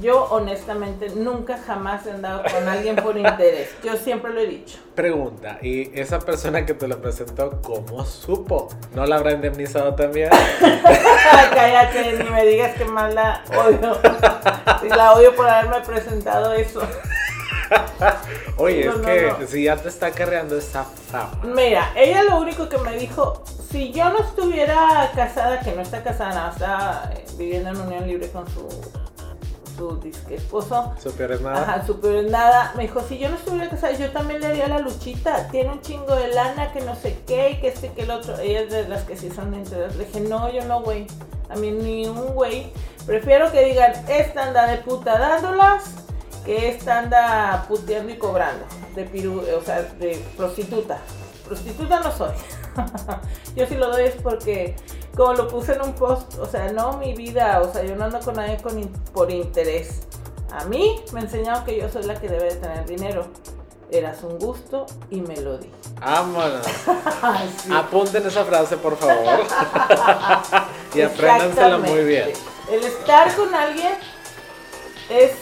[0.00, 3.70] yo honestamente nunca jamás he andado con alguien por interés.
[3.82, 4.78] Yo siempre lo he dicho.
[4.94, 8.68] Pregunta, ¿y esa persona que te lo presentó, cómo supo?
[8.94, 10.30] ¿No la habrá indemnizado también?
[11.54, 13.98] Cállate, ni me digas que mal la odio.
[14.96, 16.80] La odio por haberme presentado eso.
[18.56, 21.40] Oye, es que si ya te está cargando esa fama.
[21.44, 26.02] Mira, ella lo único que me dijo, si yo no estuviera casada, que no está
[26.02, 28.68] casada, está eh, viviendo en unión libre con su
[29.76, 30.94] su disque esposo.
[31.00, 31.62] Su peor es nada.
[31.62, 32.72] Ajá, su peor es nada.
[32.76, 35.48] Me dijo, si yo no estuviera casada, yo también le haría la luchita.
[35.48, 38.38] Tiene un chingo de lana, que no sé qué, y que este, que el otro.
[38.38, 39.94] Ella es de las que sí son de interés.
[39.96, 41.06] Le dije, no, yo no, güey.
[41.50, 42.72] A mí ni un güey.
[43.06, 46.05] Prefiero que digan, esta anda de puta dándolas,
[46.46, 48.64] que esta anda puteando y cobrando.
[48.94, 50.98] De piru, o sea, de prostituta.
[51.44, 52.30] Prostituta no soy.
[53.56, 54.76] yo sí lo doy es porque
[55.16, 58.04] como lo puse en un post, o sea, no mi vida, o sea, yo no
[58.04, 58.58] ando con nadie
[59.12, 60.02] por interés.
[60.52, 63.26] A mí me enseñaron que yo soy la que debe de tener dinero.
[63.90, 65.70] Eras un gusto y me lo di.
[66.00, 66.66] Vámonos.
[67.72, 69.44] Apunten esa frase, por favor.
[70.94, 72.32] y apréndansela muy bien.
[72.70, 73.94] El estar con alguien
[75.08, 75.32] es,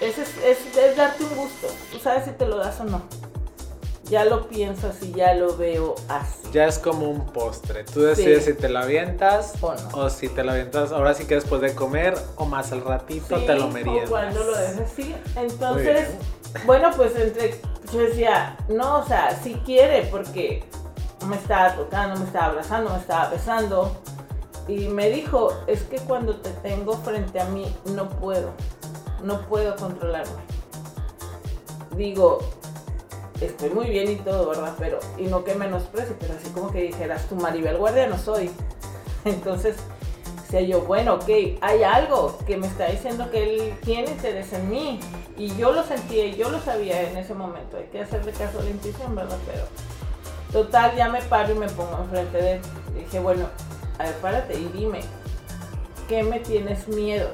[0.00, 1.68] es, es, es darte un gusto.
[1.92, 3.02] Tú sabes si te lo das o no
[4.08, 6.48] ya lo pienso así, ya lo veo así.
[6.52, 7.84] Ya es como un postre.
[7.84, 9.88] Tú decides si te lo avientas o no.
[9.92, 13.36] O si te lo avientas ahora sí que después de comer o más al ratito
[13.44, 14.06] te lo meriendas.
[14.06, 15.14] O cuando lo dejes así.
[15.34, 16.08] Entonces,
[16.64, 17.60] bueno, pues entre
[17.92, 20.64] yo decía, no, o sea, si quiere porque
[21.28, 23.96] me estaba tocando, me estaba abrazando, me estaba besando.
[24.68, 28.50] Y me dijo, es que cuando te tengo frente a mí no puedo,
[29.22, 30.42] no puedo controlarme.
[31.96, 32.38] Digo,
[33.40, 34.74] estoy muy bien y todo, ¿verdad?
[34.78, 38.50] Pero, y no que menosprecie, pero así como que dijeras, tu Maribel Guardia no soy.
[39.24, 39.76] Entonces,
[40.42, 41.28] decía yo, bueno, ok,
[41.60, 45.00] hay algo que me está diciendo que él tiene interés en mí.
[45.36, 47.76] Y yo lo sentía y yo lo sabía en ese momento.
[47.76, 49.36] Hay que hacerle caso a la intuición, ¿verdad?
[49.46, 49.64] Pero,
[50.52, 52.60] total, ya me paro y me pongo enfrente de él.
[52.94, 53.48] Dije, bueno,
[53.98, 55.00] a ver, párate y dime,
[56.08, 57.28] ¿qué me tienes miedo?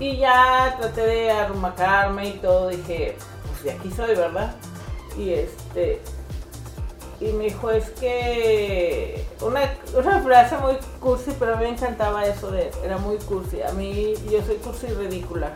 [0.00, 2.68] Y ya traté de arrumacarme y todo.
[2.68, 3.16] Dije,
[3.48, 4.54] pues de aquí soy, ¿verdad?
[5.18, 6.00] y este
[7.20, 12.50] y me dijo es que una, frase muy cursi pero a mí me encantaba eso
[12.50, 15.52] de era muy cursi a mí yo soy cursi ridícula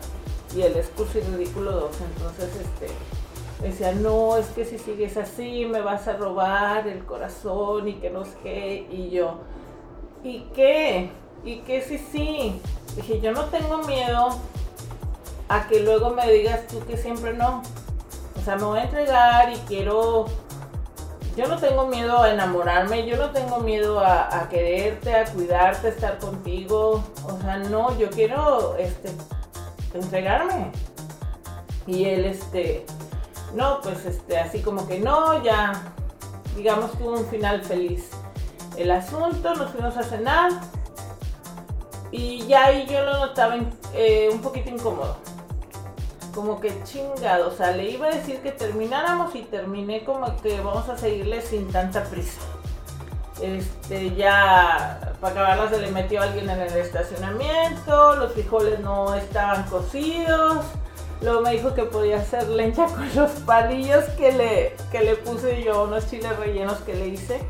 [0.55, 2.93] y él es cursi ridículo dos entonces este
[3.61, 7.95] me decía no es que si sigues así me vas a robar el corazón y
[7.95, 9.37] que no sé qué y yo
[10.25, 11.11] y qué
[11.45, 12.61] y qué sí sí
[12.97, 14.39] dije yo no tengo miedo
[15.49, 17.63] a que luego me digas tú que siempre no
[18.43, 20.27] o sea, me voy a entregar y quiero...
[21.37, 25.91] Yo no tengo miedo a enamorarme, yo no tengo miedo a, quererte, a cuidarte, a
[25.91, 27.05] estar contigo.
[27.25, 29.11] O sea, no, yo quiero este,
[29.95, 30.73] entregarme.
[31.87, 32.85] Y él, este,
[33.55, 35.95] no, pues este, así como que no, ya,
[36.57, 38.11] digamos, tuvo un final feliz.
[38.77, 40.51] El asunto, nos fuimos a cenar
[42.13, 43.57] y ya ahí yo lo notaba
[43.95, 45.17] eh, un poquito incómodo
[46.35, 50.61] como que chingado, o sea, le iba a decir que termináramos y terminé como que
[50.61, 52.41] vamos a seguirle sin tanta prisa.
[53.41, 59.65] Este, ya para acabarla se le metió alguien en el estacionamiento, los frijoles no estaban
[59.65, 60.65] cocidos.
[61.23, 65.63] Luego me dijo que podía hacer leña con los palillos que le, que le puse
[65.63, 67.41] yo, unos chiles rellenos que le hice.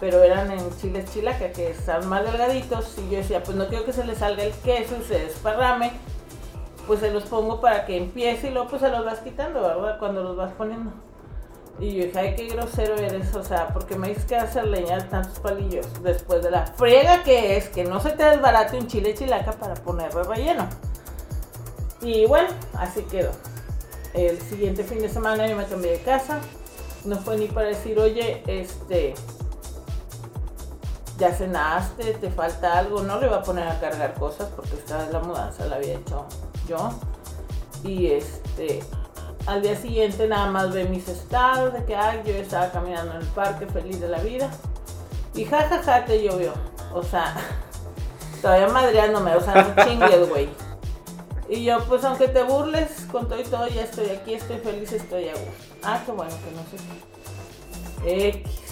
[0.00, 2.96] Pero eran en chiles chilaca, que están más delgaditos.
[2.98, 5.92] Y yo decía, pues no quiero que se le salga el queso y se desparrame
[6.86, 9.98] pues se los pongo para que empiece y luego pues se los vas quitando, ¿verdad?
[9.98, 10.92] Cuando los vas poniendo.
[11.78, 15.08] Y yo dije, ay, qué grosero eres, o sea, porque me dices que hacer leña
[15.08, 19.14] tantos palillos después de la friega que es que no se te desbarate un chile
[19.14, 20.68] chilaca para ponerlo relleno.
[22.00, 23.32] Y bueno, así quedó.
[24.12, 26.38] El siguiente fin de semana yo me cambié de casa.
[27.04, 29.14] No fue ni para decir, oye, este,
[31.18, 33.02] ya cenaste, te falta algo.
[33.02, 35.94] No le iba a poner a cargar cosas porque esta vez la mudanza la había
[35.94, 36.26] hecho
[36.68, 36.90] yo.
[37.84, 38.82] Y este,
[39.46, 43.20] al día siguiente nada más ve mis estados de que ay, yo estaba caminando en
[43.20, 44.50] el parque feliz de la vida.
[45.34, 46.52] Y jajaja ja, te llovió.
[46.92, 47.34] O sea,
[48.42, 50.48] todavía madreándome, o sea, no chingues, güey.
[51.48, 54.92] Y yo, pues aunque te burles con todo y todo, ya estoy aquí, estoy feliz,
[54.92, 55.74] estoy a gusto.
[55.82, 58.28] Ah, qué bueno que no sé.
[58.28, 58.63] X.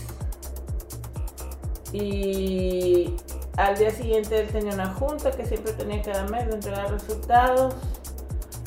[1.92, 3.14] Y
[3.56, 7.74] al día siguiente él tenía una junta que siempre tenía cada mes de entregar resultados.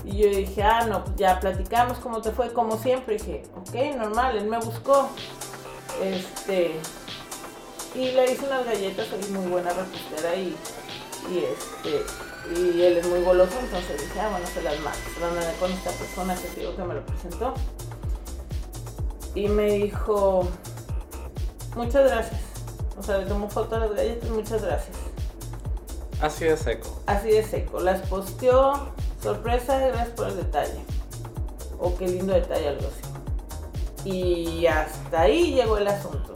[0.03, 3.15] Y yo dije, ah, no, pues ya platicamos cómo te fue, como siempre.
[3.15, 5.09] Y dije, ok, normal, él me buscó.
[6.03, 6.75] Este.
[7.95, 10.55] Y le hice unas galletas, soy muy buena repostera y,
[11.31, 12.03] y este.
[12.53, 14.99] Y él es muy goloso, entonces dije, ah, bueno, se las mando.
[15.15, 17.55] Se con esta persona que digo que me lo presentó.
[19.33, 20.47] Y me dijo,
[21.75, 22.55] muchas gracias.
[22.97, 24.97] O sea, le tomó foto a las galletas, muchas gracias.
[26.21, 27.01] Así de seco.
[27.08, 27.79] Así de seco.
[27.79, 28.89] Las posteó,
[29.21, 30.79] sorpresa, gracias por el detalle.
[31.77, 34.10] O oh, qué lindo detalle, algo así.
[34.10, 36.34] Y hasta ahí llegó el asunto.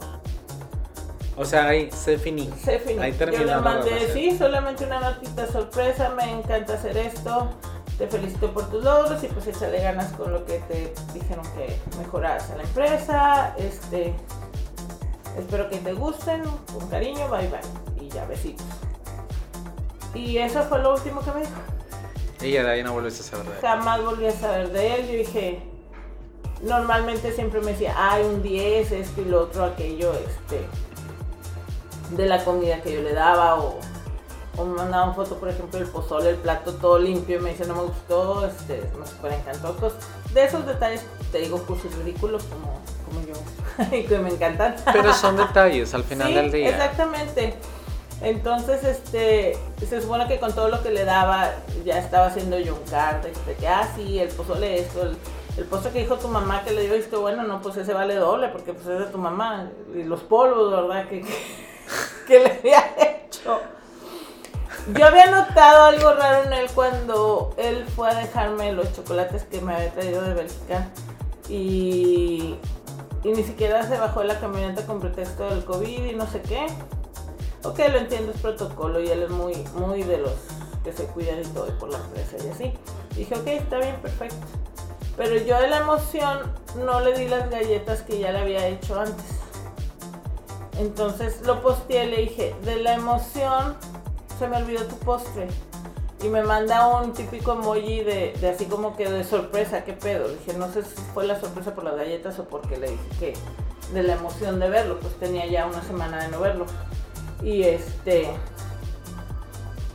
[1.36, 2.50] O sea, ahí se finí.
[2.62, 3.00] Se finí.
[3.00, 7.48] Ahí terminó Yo le mandé, sí, solamente una notita sorpresa, me encanta hacer esto.
[7.96, 11.78] Te felicito por tus logros y pues échale ganas con lo que te dijeron que
[11.98, 13.54] mejoras a la empresa.
[13.56, 14.14] Este,
[15.38, 18.04] espero que te gusten, con cariño, bye bye.
[18.04, 18.66] Y ya besitos.
[20.14, 21.52] Y eso fue lo último que me dijo.
[22.42, 23.60] Y ya de ahí no volviste a saber de él.
[23.60, 25.06] Jamás volví a saber de él.
[25.06, 25.62] Yo dije,
[26.62, 30.66] normalmente siempre me decía, hay un 10, esto y lo otro, aquello, este,
[32.16, 33.78] de la comida que yo le daba o,
[34.56, 37.50] o me mandaba una foto, por ejemplo, del pozole, el plato todo limpio y me
[37.50, 39.74] dice, no me gustó, este, me super encantó.
[39.76, 39.92] Pues,
[40.32, 43.34] de esos detalles, te digo, cursos ridículos como, como yo,
[43.96, 44.76] y que me encantan.
[44.92, 46.70] Pero son detalles al final del día.
[46.70, 47.54] Exactamente.
[48.22, 51.52] Entonces, este, se supone que con todo lo que le daba,
[51.84, 55.16] ya estaba haciendo yo un card, de que, ah, sí, el pozole esto, el,
[55.56, 58.14] el postre que dijo tu mamá que le dio esto, bueno, no, pues ese vale
[58.16, 61.08] doble, porque pues es de tu mamá, y los polvos, ¿verdad?
[61.08, 61.24] Que,
[62.26, 63.60] que, le había hecho.
[64.94, 69.60] Yo había notado algo raro en él cuando él fue a dejarme los chocolates que
[69.60, 70.88] me había traído de Bélgica
[71.48, 72.56] y,
[73.24, 76.40] y ni siquiera se bajó de la camioneta con pretexto del COVID y no sé
[76.42, 76.66] qué
[77.64, 80.32] ok, lo entiendo, es protocolo y él es muy, muy de los
[80.84, 82.72] que se cuidan y todo y por la empresa y así.
[83.14, 84.46] Dije, ok, está bien, perfecto.
[85.16, 88.98] Pero yo de la emoción no le di las galletas que ya le había hecho
[88.98, 89.40] antes.
[90.78, 93.76] Entonces lo posteé y le dije, de la emoción
[94.38, 95.48] se me olvidó tu postre.
[96.22, 100.28] Y me manda un típico emoji de, de así como que de sorpresa, ¿qué pedo?
[100.28, 103.34] Dije, no sé si fue la sorpresa por las galletas o porque le dije que
[103.92, 106.66] de la emoción de verlo, pues tenía ya una semana de no verlo.
[107.42, 108.28] Y este.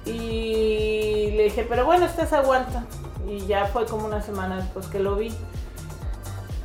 [0.05, 2.85] Y le dije, pero bueno, este se aguanta.
[3.27, 5.33] Y ya fue como una semana después que lo vi.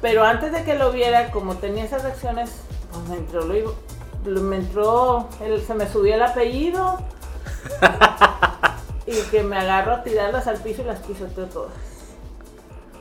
[0.01, 2.51] Pero antes de que lo viera, como tenía esas reacciones,
[2.91, 5.29] pues me entró, lo, me entró,
[5.67, 6.99] se me subió el apellido.
[9.11, 11.73] y que me agarro a tirarlas al piso y las pisoteo todas.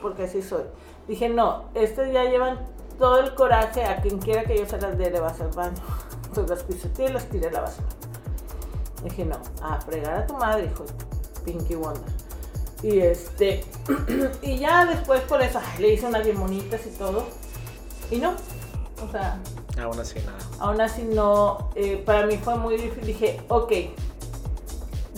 [0.02, 0.64] Porque así soy.
[1.08, 2.60] Dije, no, estas ya llevan
[2.98, 5.48] todo el coraje a quien quiera que yo se las dé, le va a hacer
[5.54, 5.78] baño.
[6.26, 7.88] Entonces las pisoteé y las tiré a la basura.
[9.04, 10.86] Dije, no, a fregar a tu madre, hijo
[11.46, 12.12] Pinky Wonder.
[12.82, 13.64] Y este,
[14.42, 17.26] y ya después por eso le hice unas bien bonitas y todo.
[18.10, 18.34] Y no,
[19.06, 19.40] o sea.
[19.80, 20.40] Aún así nada.
[20.60, 23.06] Aún así no, eh, para mí fue muy difícil.
[23.06, 23.72] Dije, ok,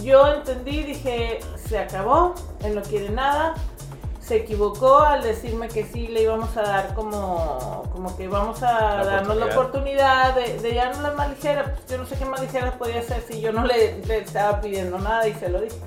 [0.02, 3.56] yo entendí, dije, se acabó, él no quiere nada,
[4.20, 9.04] se equivocó al decirme que sí le íbamos a dar como, como que íbamos a
[9.04, 11.74] darnos la oportunidad de, de ya no la más ligera.
[11.76, 14.62] Pues yo no sé qué más ligera podía ser si yo no le, le estaba
[14.62, 15.78] pidiendo nada y se lo dije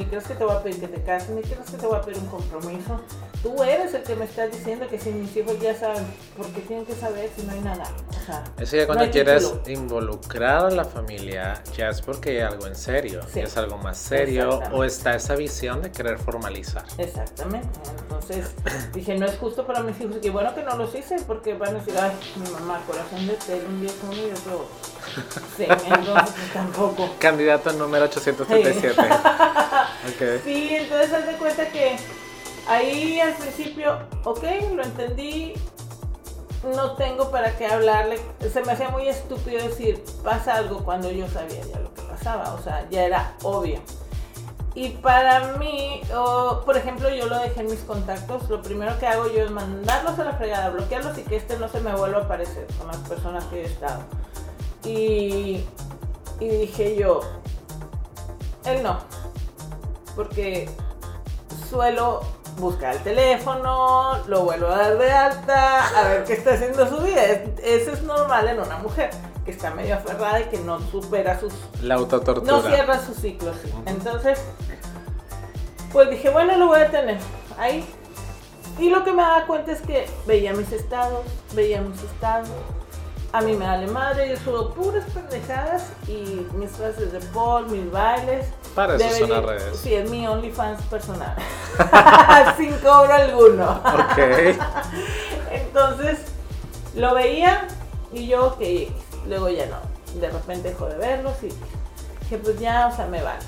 [0.00, 1.96] ni crees que te voy a pedir que te cases, ni crees que te voy
[1.98, 3.00] a pedir un compromiso.
[3.42, 6.04] Tú eres el que me estás diciendo que si mis hijos ya saben,
[6.36, 7.84] porque tienen que saber si no hay nada.
[8.10, 12.66] O sea, Eso ya cuando quieres involucrar a la familia, ya es porque hay algo
[12.66, 16.84] en serio, es algo más serio, o está esa visión de querer formalizar.
[16.98, 17.68] Exactamente.
[18.02, 18.50] Entonces
[18.92, 21.54] dije, no es justo para mis hijos, y que bueno que no los hice, porque
[21.54, 24.66] van a decir, ay, mi mamá, corazón de tele, un día con y otro.
[25.56, 27.08] Sí, entonces tampoco.
[27.18, 29.00] Candidato número 837.
[30.44, 31.96] Sí, entonces haz de cuenta que
[32.70, 34.44] ahí al principio, ok,
[34.74, 35.54] lo entendí,
[36.74, 38.18] no tengo para qué hablarle.
[38.52, 42.54] Se me hacía muy estúpido decir, pasa algo cuando yo sabía ya lo que pasaba,
[42.54, 43.80] o sea, ya era obvio.
[44.74, 46.00] Y para mí,
[46.64, 48.48] por ejemplo, yo lo dejé en mis contactos.
[48.48, 51.68] Lo primero que hago yo es mandarlos a la fregada, bloquearlos y que este no
[51.68, 54.00] se me vuelva a aparecer con las personas que he estado.
[54.84, 55.66] Y,
[56.38, 57.20] y dije yo,
[58.64, 59.00] él no.
[60.14, 60.70] Porque
[61.68, 62.20] suelo
[62.58, 66.98] buscar el teléfono, lo vuelvo a dar de alta, a ver qué está haciendo su
[66.98, 67.22] vida.
[67.62, 69.10] Eso es normal en una mujer
[69.44, 71.52] que está medio aferrada y que no supera sus...
[71.82, 72.52] La autotortura.
[72.52, 74.40] No cierra sus ciclos, Entonces,
[75.92, 77.18] pues dije, bueno, lo voy a tener
[77.58, 77.84] ahí.
[78.78, 81.24] Y lo que me daba cuenta es que veía mis estados,
[81.54, 82.48] veía mis estados.
[83.32, 87.88] A mí me vale madre, yo subo puras pendejadas y mis frases de Paul, mis
[87.90, 88.46] bailes.
[88.74, 89.78] Para eso son las redes.
[89.78, 91.36] Sí, es mi OnlyFans personal.
[92.56, 93.70] Sin cobro alguno.
[93.70, 94.18] Ok.
[95.52, 96.18] Entonces,
[96.96, 97.68] lo veía
[98.12, 98.62] y yo, ok,
[99.28, 99.78] luego ya no.
[100.18, 101.50] De repente dejó de verlos y
[102.28, 103.44] que pues ya, o sea, me vale.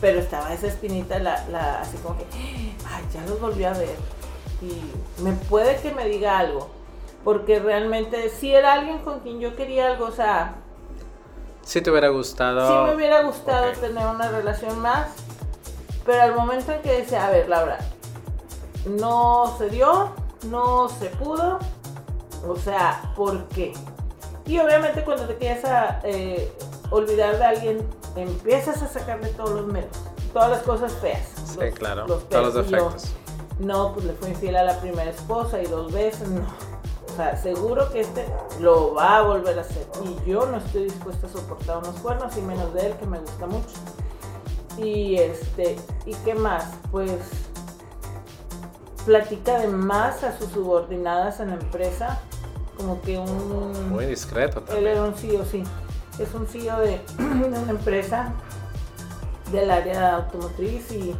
[0.00, 3.96] Pero estaba esa espinita, la, la, así como que, ay, ya los volví a ver.
[4.62, 6.77] Y me puede que me diga algo.
[7.28, 10.54] Porque realmente, si era alguien con quien yo quería algo, o sea.
[11.60, 12.66] Si te hubiera gustado.
[12.66, 15.10] Sí me hubiera gustado tener una relación más.
[16.06, 17.80] Pero al momento en que decía, a ver, Laura,
[18.86, 20.14] no se dio,
[20.44, 21.58] no se pudo.
[22.46, 23.74] O sea, ¿por qué?
[24.46, 26.50] Y obviamente cuando te quieres a, eh,
[26.88, 29.92] olvidar de alguien, empiezas a sacarle todos los medios,
[30.32, 31.28] todas las cosas feas.
[31.44, 33.12] Sí, claro, todos los defectos.
[33.58, 36.67] no, pues le fue infiel a la primera esposa y dos veces, no.
[37.18, 38.26] Sea, seguro que este
[38.60, 39.84] lo va a volver a hacer.
[40.04, 43.18] Y yo no estoy dispuesta a soportar unos cuernos, y menos de él, que me
[43.18, 43.74] gusta mucho.
[44.76, 45.74] Y este,
[46.06, 46.74] ¿y qué más?
[46.92, 47.18] Pues
[49.04, 52.20] platica de más a sus subordinadas en la empresa
[52.76, 53.90] como que un...
[53.90, 54.86] Muy discreto también.
[54.86, 55.64] Él era un CEO, sí.
[56.20, 58.32] Es un CEO de, una empresa
[59.50, 61.16] del área automotriz y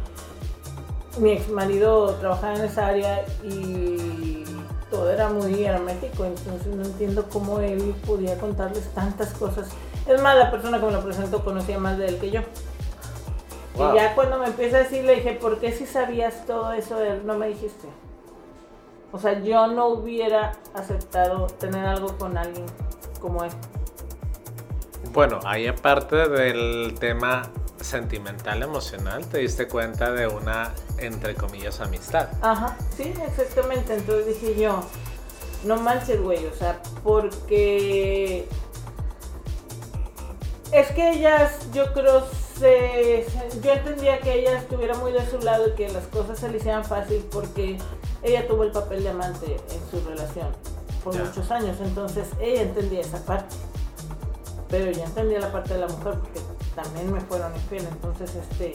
[1.19, 4.45] mi ex marido trabajaba en esa área y
[4.89, 9.69] todo era muy hermético, entonces no entiendo cómo él podía contarles tantas cosas.
[10.07, 12.41] Es más, la persona que me lo presentó conocía más de él que yo.
[13.75, 16.97] Y ya cuando me empieza a decir, le dije, ¿por qué si sabías todo eso
[16.97, 17.87] de él no me dijiste?
[19.11, 22.65] O sea, yo no hubiera aceptado tener algo con alguien
[23.21, 23.51] como él.
[25.13, 27.43] Bueno, ahí aparte del tema
[27.81, 32.29] sentimental, emocional, te diste cuenta de una, entre comillas, amistad.
[32.41, 33.95] Ajá, sí, exactamente.
[33.95, 34.83] Entonces dije yo,
[35.63, 38.47] no manches, güey, o sea, porque
[40.71, 42.25] es que ellas, yo creo,
[42.59, 43.25] se,
[43.63, 46.57] yo entendía que ella estuviera muy de su lado y que las cosas se le
[46.57, 47.77] hicieran fácil porque
[48.21, 50.47] ella tuvo el papel de amante en su relación
[51.03, 53.55] por muchos años, entonces ella entendía esa parte.
[54.69, 56.39] Pero yo entendía la parte de la mujer porque
[56.75, 58.73] también me fueron infiel, entonces este...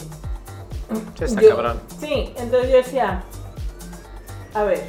[1.15, 1.81] Sí, está cabrón.
[1.99, 3.23] Sí, entonces yo decía,
[4.53, 4.85] a ver,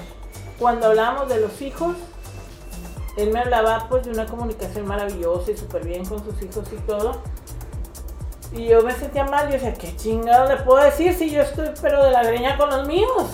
[0.59, 1.95] cuando hablábamos de los hijos,
[3.17, 6.77] él me hablaba pues de una comunicación maravillosa y súper bien con sus hijos y
[6.87, 7.21] todo.
[8.51, 11.69] Y yo me sentía mal, yo decía, ¿qué chingado le puedo decir si yo estoy
[11.81, 13.25] pero de la greña con los míos?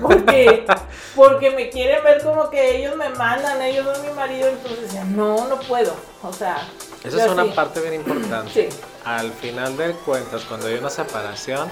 [0.00, 0.66] Porque,
[1.16, 5.04] porque me quieren ver como que ellos me mandan, ellos son mi marido, entonces decía,
[5.04, 5.94] no, no puedo.
[6.22, 6.58] O sea.
[7.04, 8.68] Esa es una parte bien importante.
[9.04, 11.68] Al final de cuentas, cuando hay una separación,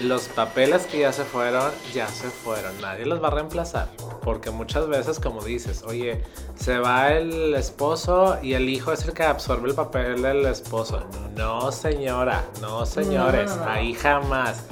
[0.00, 2.78] los papeles que ya se fueron, ya se fueron.
[2.80, 3.88] Nadie los va a reemplazar.
[4.22, 6.22] Porque muchas veces, como dices, oye,
[6.56, 11.04] se va el esposo y el hijo es el que absorbe el papel del esposo.
[11.36, 14.64] No, señora, no, señores, ahí jamás.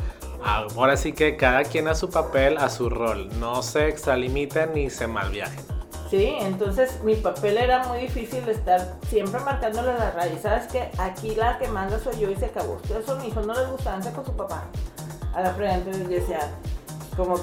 [0.43, 3.31] Ahora sí que cada quien a su papel, a su rol.
[3.39, 5.74] No se extralimiten ni se malviajen.
[6.15, 10.43] Sí, entonces mi papel era muy difícil estar siempre marcándole la raíz.
[10.43, 12.75] Sabes que aquí la que manda soy yo y se acabó.
[12.75, 14.63] Ustedes son hijos, no les gusta, con su papá.
[15.35, 16.53] A la frente yo decía,
[17.17, 17.35] como,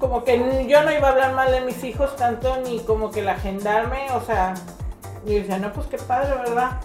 [0.00, 3.22] como que yo no iba a hablar mal de mis hijos tanto, ni como que
[3.22, 4.54] la agendarme, o sea,
[5.24, 6.80] y decía, no, pues qué padre, ¿verdad?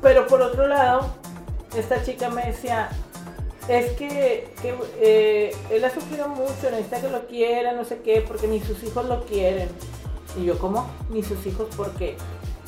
[0.00, 1.12] Pero por otro lado,
[1.76, 2.88] esta chica me decía,
[3.68, 4.48] es que,
[5.00, 8.82] eh, él ha sufrido mucho, necesita que lo quiera, no sé qué, porque ni sus
[8.82, 9.68] hijos lo quieren.
[10.36, 10.90] Y yo, ¿cómo?
[11.10, 12.16] Ni sus hijos, ¿por qué?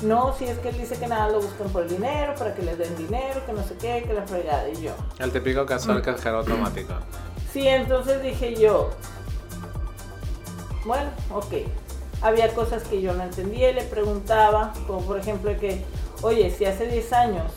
[0.02, 2.62] No, si es que él dice que nada lo buscan por el dinero, para que
[2.62, 4.68] les den dinero, que no sé qué, que la fregada.
[4.68, 4.92] Y yo.
[5.18, 6.92] El típico caso del cajero automático.
[7.52, 8.90] Sí, entonces dije yo,
[10.84, 11.54] bueno, ok.
[12.20, 15.84] Había cosas que yo no entendía y le preguntaba, como por ejemplo que,
[16.22, 17.52] oye, si hace 10 años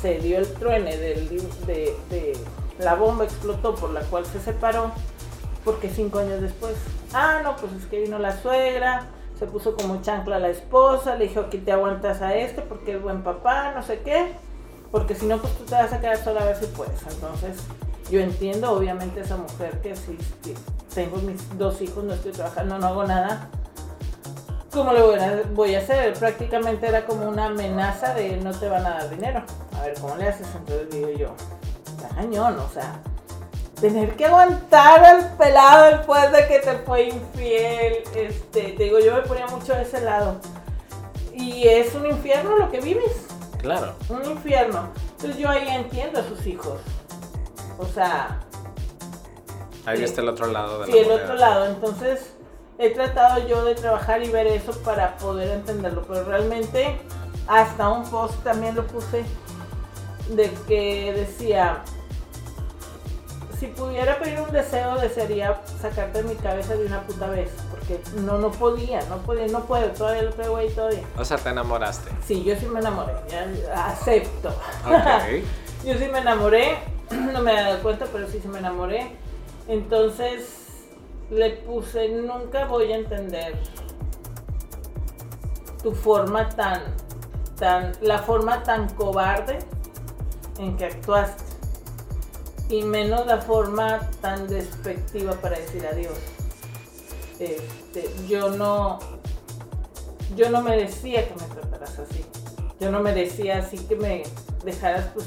[0.00, 1.28] se dio el truene del,
[1.66, 2.36] de, de
[2.78, 4.92] la bomba explotó por la cual se separó,
[5.64, 6.74] porque cinco años después,
[7.12, 9.06] ah, no, pues es que vino la suegra,
[9.38, 12.96] se puso como chancla a la esposa, le dijo, aquí te aguantas a este porque
[12.96, 14.32] es buen papá, no sé qué,
[14.90, 17.02] porque si no, pues tú te vas a quedar sola a ver si puedes.
[17.02, 17.56] Entonces,
[18.10, 20.16] yo entiendo, obviamente, esa mujer que si,
[20.94, 23.48] tengo mis dos hijos, no estoy trabajando, no hago nada,
[24.70, 26.12] ¿cómo a, voy a hacer?
[26.14, 29.42] Prácticamente era como una amenaza de no te van a dar dinero.
[29.72, 30.46] A ver, ¿cómo le haces?
[30.54, 31.34] Entonces digo yo,
[32.14, 33.00] cañón, o sea,
[33.84, 39.12] tener que aguantar al pelado después de que te fue infiel, este, te digo, yo
[39.14, 40.40] me ponía mucho de ese lado.
[41.34, 43.26] Y es un infierno lo que vives.
[43.58, 43.94] Claro.
[44.08, 44.88] Un infierno.
[45.10, 46.80] Entonces yo ahí entiendo a sus hijos.
[47.78, 48.40] O sea...
[49.84, 51.66] Ahí está el otro lado de sí, el otro lado.
[51.66, 52.32] Entonces
[52.78, 56.06] he tratado yo de trabajar y ver eso para poder entenderlo.
[56.08, 56.98] Pero realmente
[57.48, 59.26] hasta un post también lo puse
[60.30, 61.82] de que decía,
[63.64, 67.50] si pudiera pedir un deseo, desearía sacarte de mi cabeza de una puta vez.
[67.70, 71.02] Porque no, no podía, no podía, no puedo, todavía lo traigo ahí todavía.
[71.16, 72.10] O sea, te enamoraste.
[72.26, 74.50] Sí, yo sí me enamoré, ya acepto.
[75.84, 76.78] yo sí me enamoré,
[77.10, 79.16] no me he dado cuenta, pero sí se me enamoré.
[79.66, 80.84] Entonces
[81.30, 83.54] le puse, nunca voy a entender
[85.82, 86.82] tu forma tan,
[87.58, 89.58] tan, la forma tan cobarde
[90.58, 91.43] en que actuaste
[92.68, 96.18] y menos la forma tan despectiva para decir adiós.
[97.38, 98.98] Este, yo no,
[100.36, 102.24] yo no merecía que me trataras así.
[102.80, 104.22] Yo no merecía así que me
[104.64, 105.26] dejaras, pues,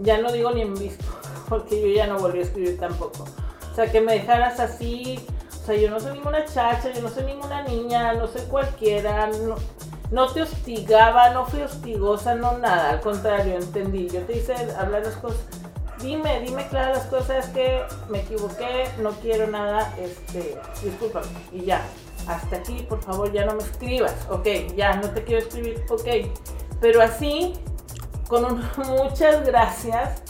[0.00, 1.04] ya no digo ni en visto,
[1.48, 3.24] porque yo ya no volví a escribir tampoco.
[3.70, 5.18] O sea, que me dejaras así,
[5.62, 9.28] o sea, yo no soy ninguna chacha, yo no soy ninguna niña, no soy cualquiera,
[9.28, 9.56] no,
[10.10, 14.08] no te hostigaba, no fui hostigosa, no nada, al contrario, entendí.
[14.08, 15.40] Yo te hice hablar las cosas
[16.02, 21.82] dime, dime claras las cosas que me equivoqué, no quiero nada, este, discúlpame, y ya.
[22.26, 24.46] Hasta aquí, por favor, ya no me escribas, ok,
[24.76, 26.28] ya, no te quiero escribir, ok.
[26.80, 27.54] Pero así,
[28.28, 30.22] con muchas gracias,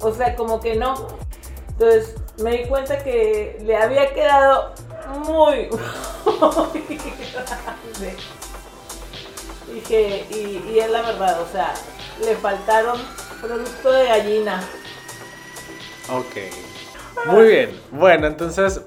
[0.00, 0.94] o sea, como que no.
[1.68, 4.74] Entonces, me di cuenta que le había quedado
[5.26, 5.68] muy,
[6.24, 6.98] muy
[7.32, 8.16] grande.
[9.72, 11.74] Dije, y, y es la verdad, o sea,
[12.24, 12.98] le faltaron
[13.40, 14.68] producto de gallina.
[16.10, 17.26] Ok.
[17.26, 17.80] Muy bien.
[17.90, 18.80] Bueno, entonces,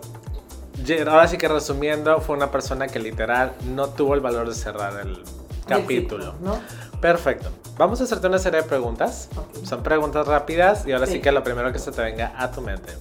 [1.07, 4.99] ahora sí que resumiendo, fue una persona que literal no tuvo el valor de cerrar
[4.99, 5.23] el
[5.67, 6.33] capítulo.
[6.41, 6.59] ¿no?
[6.99, 7.49] Perfecto.
[7.77, 9.29] Vamos a hacerte una serie de preguntas.
[9.63, 11.21] Son preguntas rápidas y ahora sí.
[11.21, 12.93] que lo primero que se te venga a tu mente.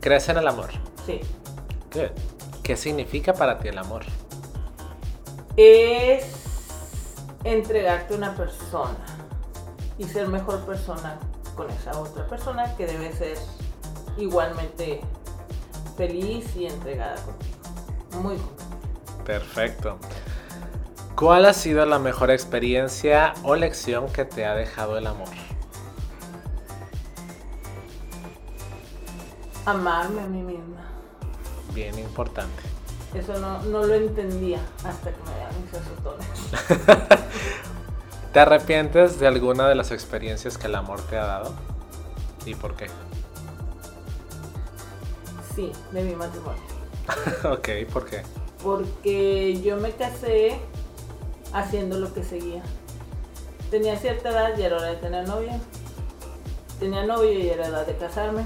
[0.00, 0.70] ¿Crees en el amor?
[1.06, 1.20] Sí.
[1.90, 2.12] ¿Qué?
[2.62, 4.02] ¿Qué significa para ti el amor?
[5.56, 6.24] Es
[7.44, 8.96] entregarte a una persona
[9.98, 11.18] y ser mejor persona
[11.60, 13.36] con esa otra persona que debe ser
[14.16, 15.02] igualmente
[15.94, 17.58] feliz y entregada contigo.
[18.22, 18.38] Muy
[19.26, 19.98] Perfecto.
[21.14, 25.28] ¿Cuál ha sido la mejor experiencia o lección que te ha dejado el amor?
[29.66, 30.86] Amarme a mí misma.
[31.74, 32.62] Bien importante.
[33.12, 37.20] Eso no, no lo entendía hasta que me dieron mis azotones.
[38.32, 41.52] ¿Te arrepientes de alguna de las experiencias que el amor te ha dado?
[42.46, 42.86] ¿Y por qué?
[45.54, 46.62] Sí, de mi matrimonio.
[47.50, 48.22] ok, ¿por qué?
[48.62, 50.60] Porque yo me casé
[51.52, 52.62] haciendo lo que seguía.
[53.68, 55.58] Tenía cierta edad y era hora de tener novia.
[56.78, 58.44] Tenía novio y era edad de casarme.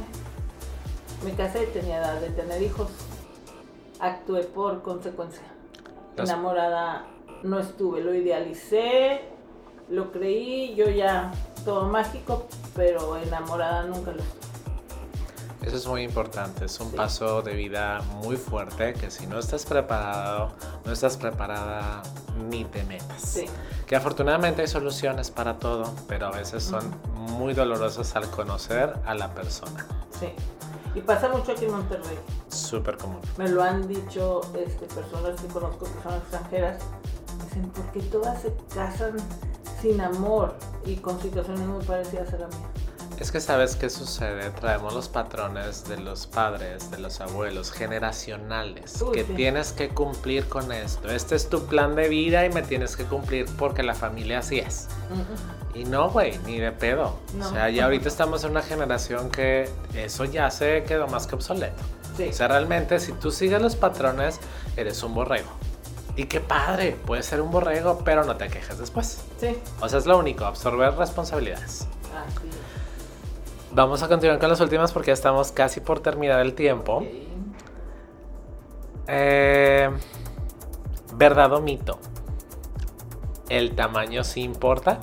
[1.22, 2.88] Me casé y tenía edad de tener hijos.
[4.00, 5.42] Actué por consecuencia.
[6.16, 7.06] Enamorada
[7.42, 9.33] no estuve, lo idealicé,
[9.88, 11.32] lo creí, yo ya
[11.64, 14.44] todo mágico, pero enamorada nunca lo estuve.
[15.62, 19.64] Eso es muy importante, es un paso de vida muy fuerte que si no estás
[19.64, 20.52] preparado,
[20.84, 22.02] no estás preparada,
[22.50, 23.22] ni te metas.
[23.22, 23.46] Sí.
[23.86, 29.14] Que afortunadamente hay soluciones para todo, pero a veces son muy dolorosas al conocer a
[29.14, 29.86] la persona.
[30.20, 30.28] Sí.
[30.94, 32.18] Y pasa mucho aquí en Monterrey.
[32.48, 33.20] Súper común.
[33.38, 36.82] Me lo han dicho este, personas que conozco que son extranjeras.
[37.42, 39.16] Dicen, ¿por qué todas se casan
[39.84, 40.54] sin amor
[40.86, 42.70] y con situaciones muy parecidas a la mía.
[43.20, 49.04] Es que sabes qué sucede, traemos los patrones de los padres, de los abuelos, generacionales,
[49.12, 51.10] que tienes que cumplir con esto.
[51.10, 54.58] Este es tu plan de vida y me tienes que cumplir porque la familia así
[54.58, 54.88] es.
[55.74, 57.18] Y no, güey, ni de pedo.
[57.38, 61.34] O sea, ya ahorita estamos en una generación que eso ya se quedó más que
[61.34, 61.82] obsoleto.
[62.18, 64.40] O sea, realmente si tú sigues los patrones,
[64.78, 65.50] eres un borrego.
[66.16, 69.24] Y qué padre, puede ser un borrego, pero no te quejes después.
[69.40, 69.56] Sí.
[69.80, 71.88] O sea, es lo único, absorber responsabilidades.
[73.72, 77.04] Vamos a continuar con las últimas porque ya estamos casi por terminar el tiempo.
[79.08, 79.90] Eh,
[81.14, 81.98] ¿Verdad o mito?
[83.48, 85.00] ¿El tamaño sí importa?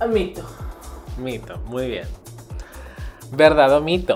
[0.08, 0.44] Mito.
[1.18, 2.08] Mito, muy bien.
[3.32, 4.16] ¿Verdad o mito?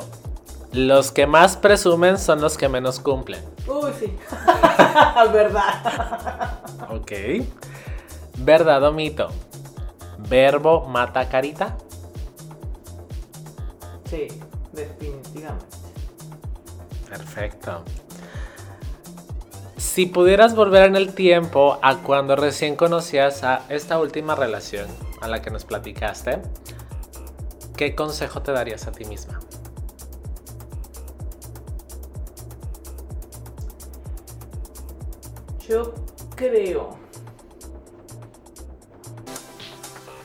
[0.72, 3.44] Los que más presumen son los que menos cumplen.
[3.68, 4.16] Uy, sí.
[5.34, 6.60] Verdad.
[6.90, 7.12] Ok.
[8.38, 9.28] ¿Verdad o mito?
[10.30, 11.78] ¿Verbo mata carita?
[14.06, 14.28] Sí,
[14.72, 15.66] definitivamente.
[17.10, 17.84] Perfecto.
[19.82, 24.88] Si pudieras volver en el tiempo a cuando recién conocías a esta última relación
[25.20, 26.42] a la que nos platicaste,
[27.76, 29.40] ¿qué consejo te darías a ti misma?
[35.68, 35.94] Yo
[36.36, 36.92] creo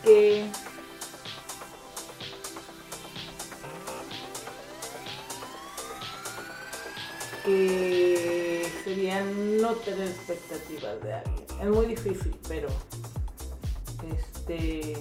[0.04, 0.44] que
[7.44, 8.15] que
[8.86, 11.44] sería no tener expectativas de alguien.
[11.60, 12.68] Es muy difícil, pero
[14.16, 14.92] este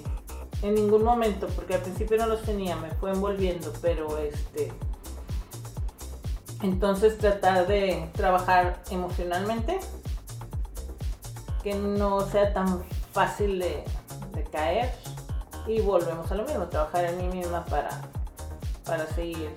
[0.63, 4.73] en ningún momento, porque al principio no los tenía, me fue envolviendo, pero este
[6.63, 9.79] entonces tratar de trabajar emocionalmente
[11.61, 12.83] que no sea tan
[13.13, 13.83] fácil de,
[14.51, 14.93] caer
[15.67, 17.89] y volvemos a lo mismo, trabajar en mí misma para,
[18.85, 19.49] para seguir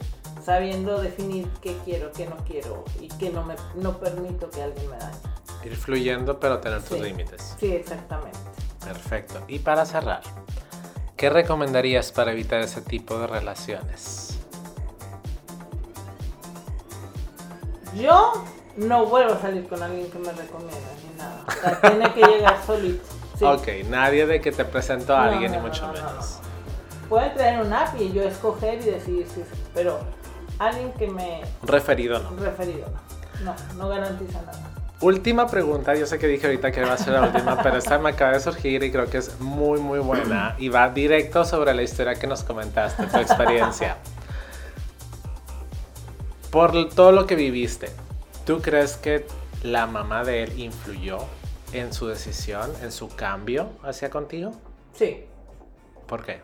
[0.49, 4.89] sabiendo definir qué quiero, qué no quiero y qué no, me, no permito que alguien
[4.89, 5.19] me dañe.
[5.63, 7.55] Ir fluyendo pero tener tus límites.
[7.61, 8.39] Sí, exactamente.
[8.83, 9.43] Perfecto.
[9.47, 10.23] Y para cerrar,
[11.19, 14.39] ¿qué recomendarías para evitar ese tipo de relaciones?
[17.95, 18.33] Yo
[18.79, 21.45] no vuelvo a salir con alguien que me recomienda ni nada.
[21.47, 23.05] O sea, tiene que llegar solito.
[23.43, 26.39] Ok, nadie de que te presento a alguien, ni mucho menos.
[27.11, 29.45] Puede traer un app y yo escoger y decidir si
[29.75, 30.01] pero
[30.59, 31.43] alguien que me...
[31.63, 32.37] Referido no.
[32.37, 33.09] Referido no.
[33.45, 34.71] No, no garantiza nada.
[35.01, 37.99] Última pregunta, yo sé que dije ahorita que iba a ser la última, pero esta
[37.99, 41.73] me acaba de surgir y creo que es muy muy buena y va directo sobre
[41.73, 43.97] la historia que nos comentaste, tu experiencia.
[46.51, 47.91] Por todo lo que viviste,
[48.45, 49.25] ¿tú crees que
[49.63, 51.19] la mamá de él influyó
[51.73, 54.53] en su decisión, en su cambio hacia contigo?
[54.95, 55.27] Sí.
[56.09, 56.41] ¿Por qué?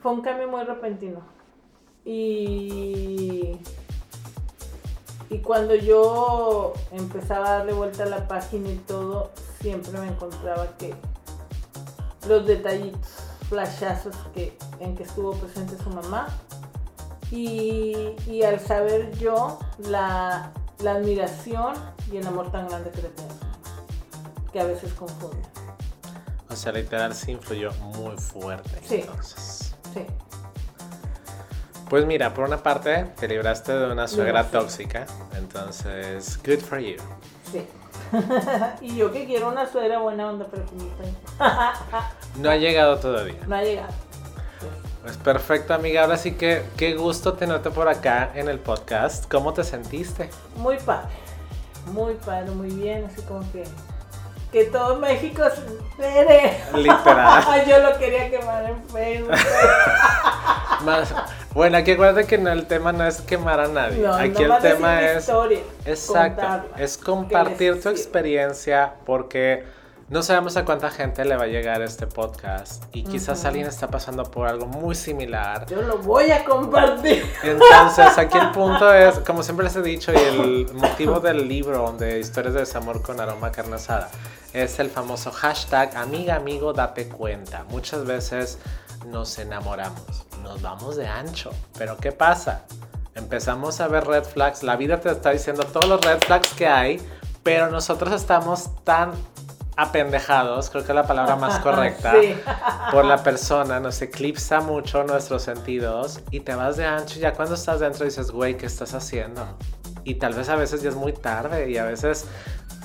[0.00, 1.35] Fue un cambio muy repentino.
[2.06, 3.58] Y,
[5.28, 10.68] y cuando yo empezaba a darle vuelta a la página y todo, siempre me encontraba
[10.78, 10.94] que
[12.28, 13.10] los detallitos,
[13.48, 16.28] flashazos que, en que estuvo presente su mamá.
[17.32, 21.74] Y, y al saber yo la, la, admiración
[22.12, 23.34] y el amor tan grande que le tengo,
[24.52, 25.42] que a veces confunde.
[26.48, 28.70] O sea, literal sí influyó muy fuerte.
[28.86, 29.00] Sí.
[29.00, 29.74] Entonces.
[29.92, 30.06] Sí.
[31.88, 35.06] Pues mira, por una parte te libraste de una suegra tóxica,
[35.36, 36.96] entonces, good for you.
[37.50, 37.64] Sí.
[38.80, 40.64] y yo que quiero una suegra buena onda, pero
[42.36, 43.38] no ha llegado todavía.
[43.46, 43.92] No ha llegado.
[45.02, 46.02] Pues perfecto, amiga.
[46.02, 49.30] Ahora sí que qué gusto tenerte por acá en el podcast.
[49.30, 50.30] ¿Cómo te sentiste?
[50.56, 51.10] Muy padre.
[51.92, 53.04] Muy padre, muy bien.
[53.04, 53.62] Así como que
[54.56, 56.56] que todo México se entere.
[56.74, 57.44] Literal.
[57.68, 59.34] Yo lo quería quemar en Facebook.
[61.54, 64.08] bueno, aquí acuérdate que no, el tema no es quemar a nadie.
[64.08, 65.18] aquí el tema es.
[65.18, 66.70] Historia, exacto.
[66.78, 69.62] Es compartir tu experiencia porque
[70.08, 73.88] no sabemos a cuánta gente le va a llegar este podcast y quizás alguien está
[73.88, 75.66] pasando por algo muy similar.
[75.66, 77.28] Yo lo voy a compartir.
[77.42, 81.92] Entonces, aquí el punto es, como siempre les he dicho, y el motivo del libro
[81.98, 84.08] de Historias de Desamor con Aroma Carnazada
[84.52, 87.64] es el famoso hashtag amiga, amigo, date cuenta.
[87.68, 88.58] Muchas veces
[89.06, 92.62] nos enamoramos, nos vamos de ancho, pero ¿qué pasa?
[93.16, 96.68] Empezamos a ver red flags, la vida te está diciendo todos los red flags que
[96.68, 97.00] hay,
[97.42, 99.12] pero nosotros estamos tan
[99.76, 102.14] apendejados, creo que es la palabra más correcta,
[102.90, 107.20] por la persona, nos eclipsa mucho nuestros sentidos y te vas de ancho.
[107.20, 109.46] Ya cuando estás dentro dices, güey, ¿qué estás haciendo?
[110.04, 112.26] Y tal vez a veces ya es muy tarde y a veces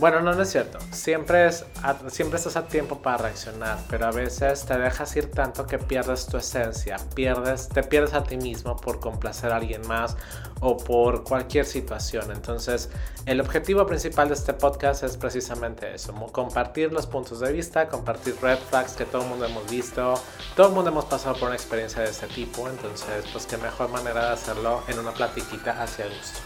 [0.02, 0.80] Bueno, no, no es cierto.
[0.91, 1.64] Siempre, es,
[2.08, 6.26] siempre estás a tiempo para reaccionar, pero a veces te dejas ir tanto que pierdes
[6.26, 10.18] tu esencia, pierdes, te pierdes a ti mismo por complacer a alguien más
[10.60, 12.32] o por cualquier situación.
[12.32, 12.89] Entonces,
[13.28, 18.36] el objetivo principal de este podcast es precisamente eso, compartir los puntos de vista, compartir
[18.41, 20.16] red flags que todo el mundo hemos visto,
[20.56, 23.89] todo el mundo hemos pasado por una experiencia de este tipo, entonces, pues qué mejor
[23.89, 26.39] manera de hacerlo en una platiquita hacia gusto.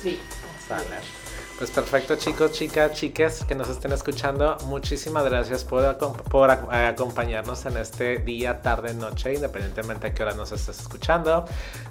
[0.00, 0.20] Sí.
[0.68, 1.21] Sale.
[1.62, 4.56] Pues perfecto chicos, chicas, chiques que nos estén escuchando.
[4.66, 10.50] Muchísimas gracias por, por acompañarnos en este día, tarde, noche, independientemente de qué hora nos
[10.50, 11.44] estés escuchando.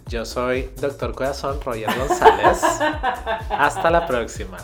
[0.07, 2.61] Yo soy Doctor Corazón Roger González.
[3.49, 4.57] Hasta la próxima.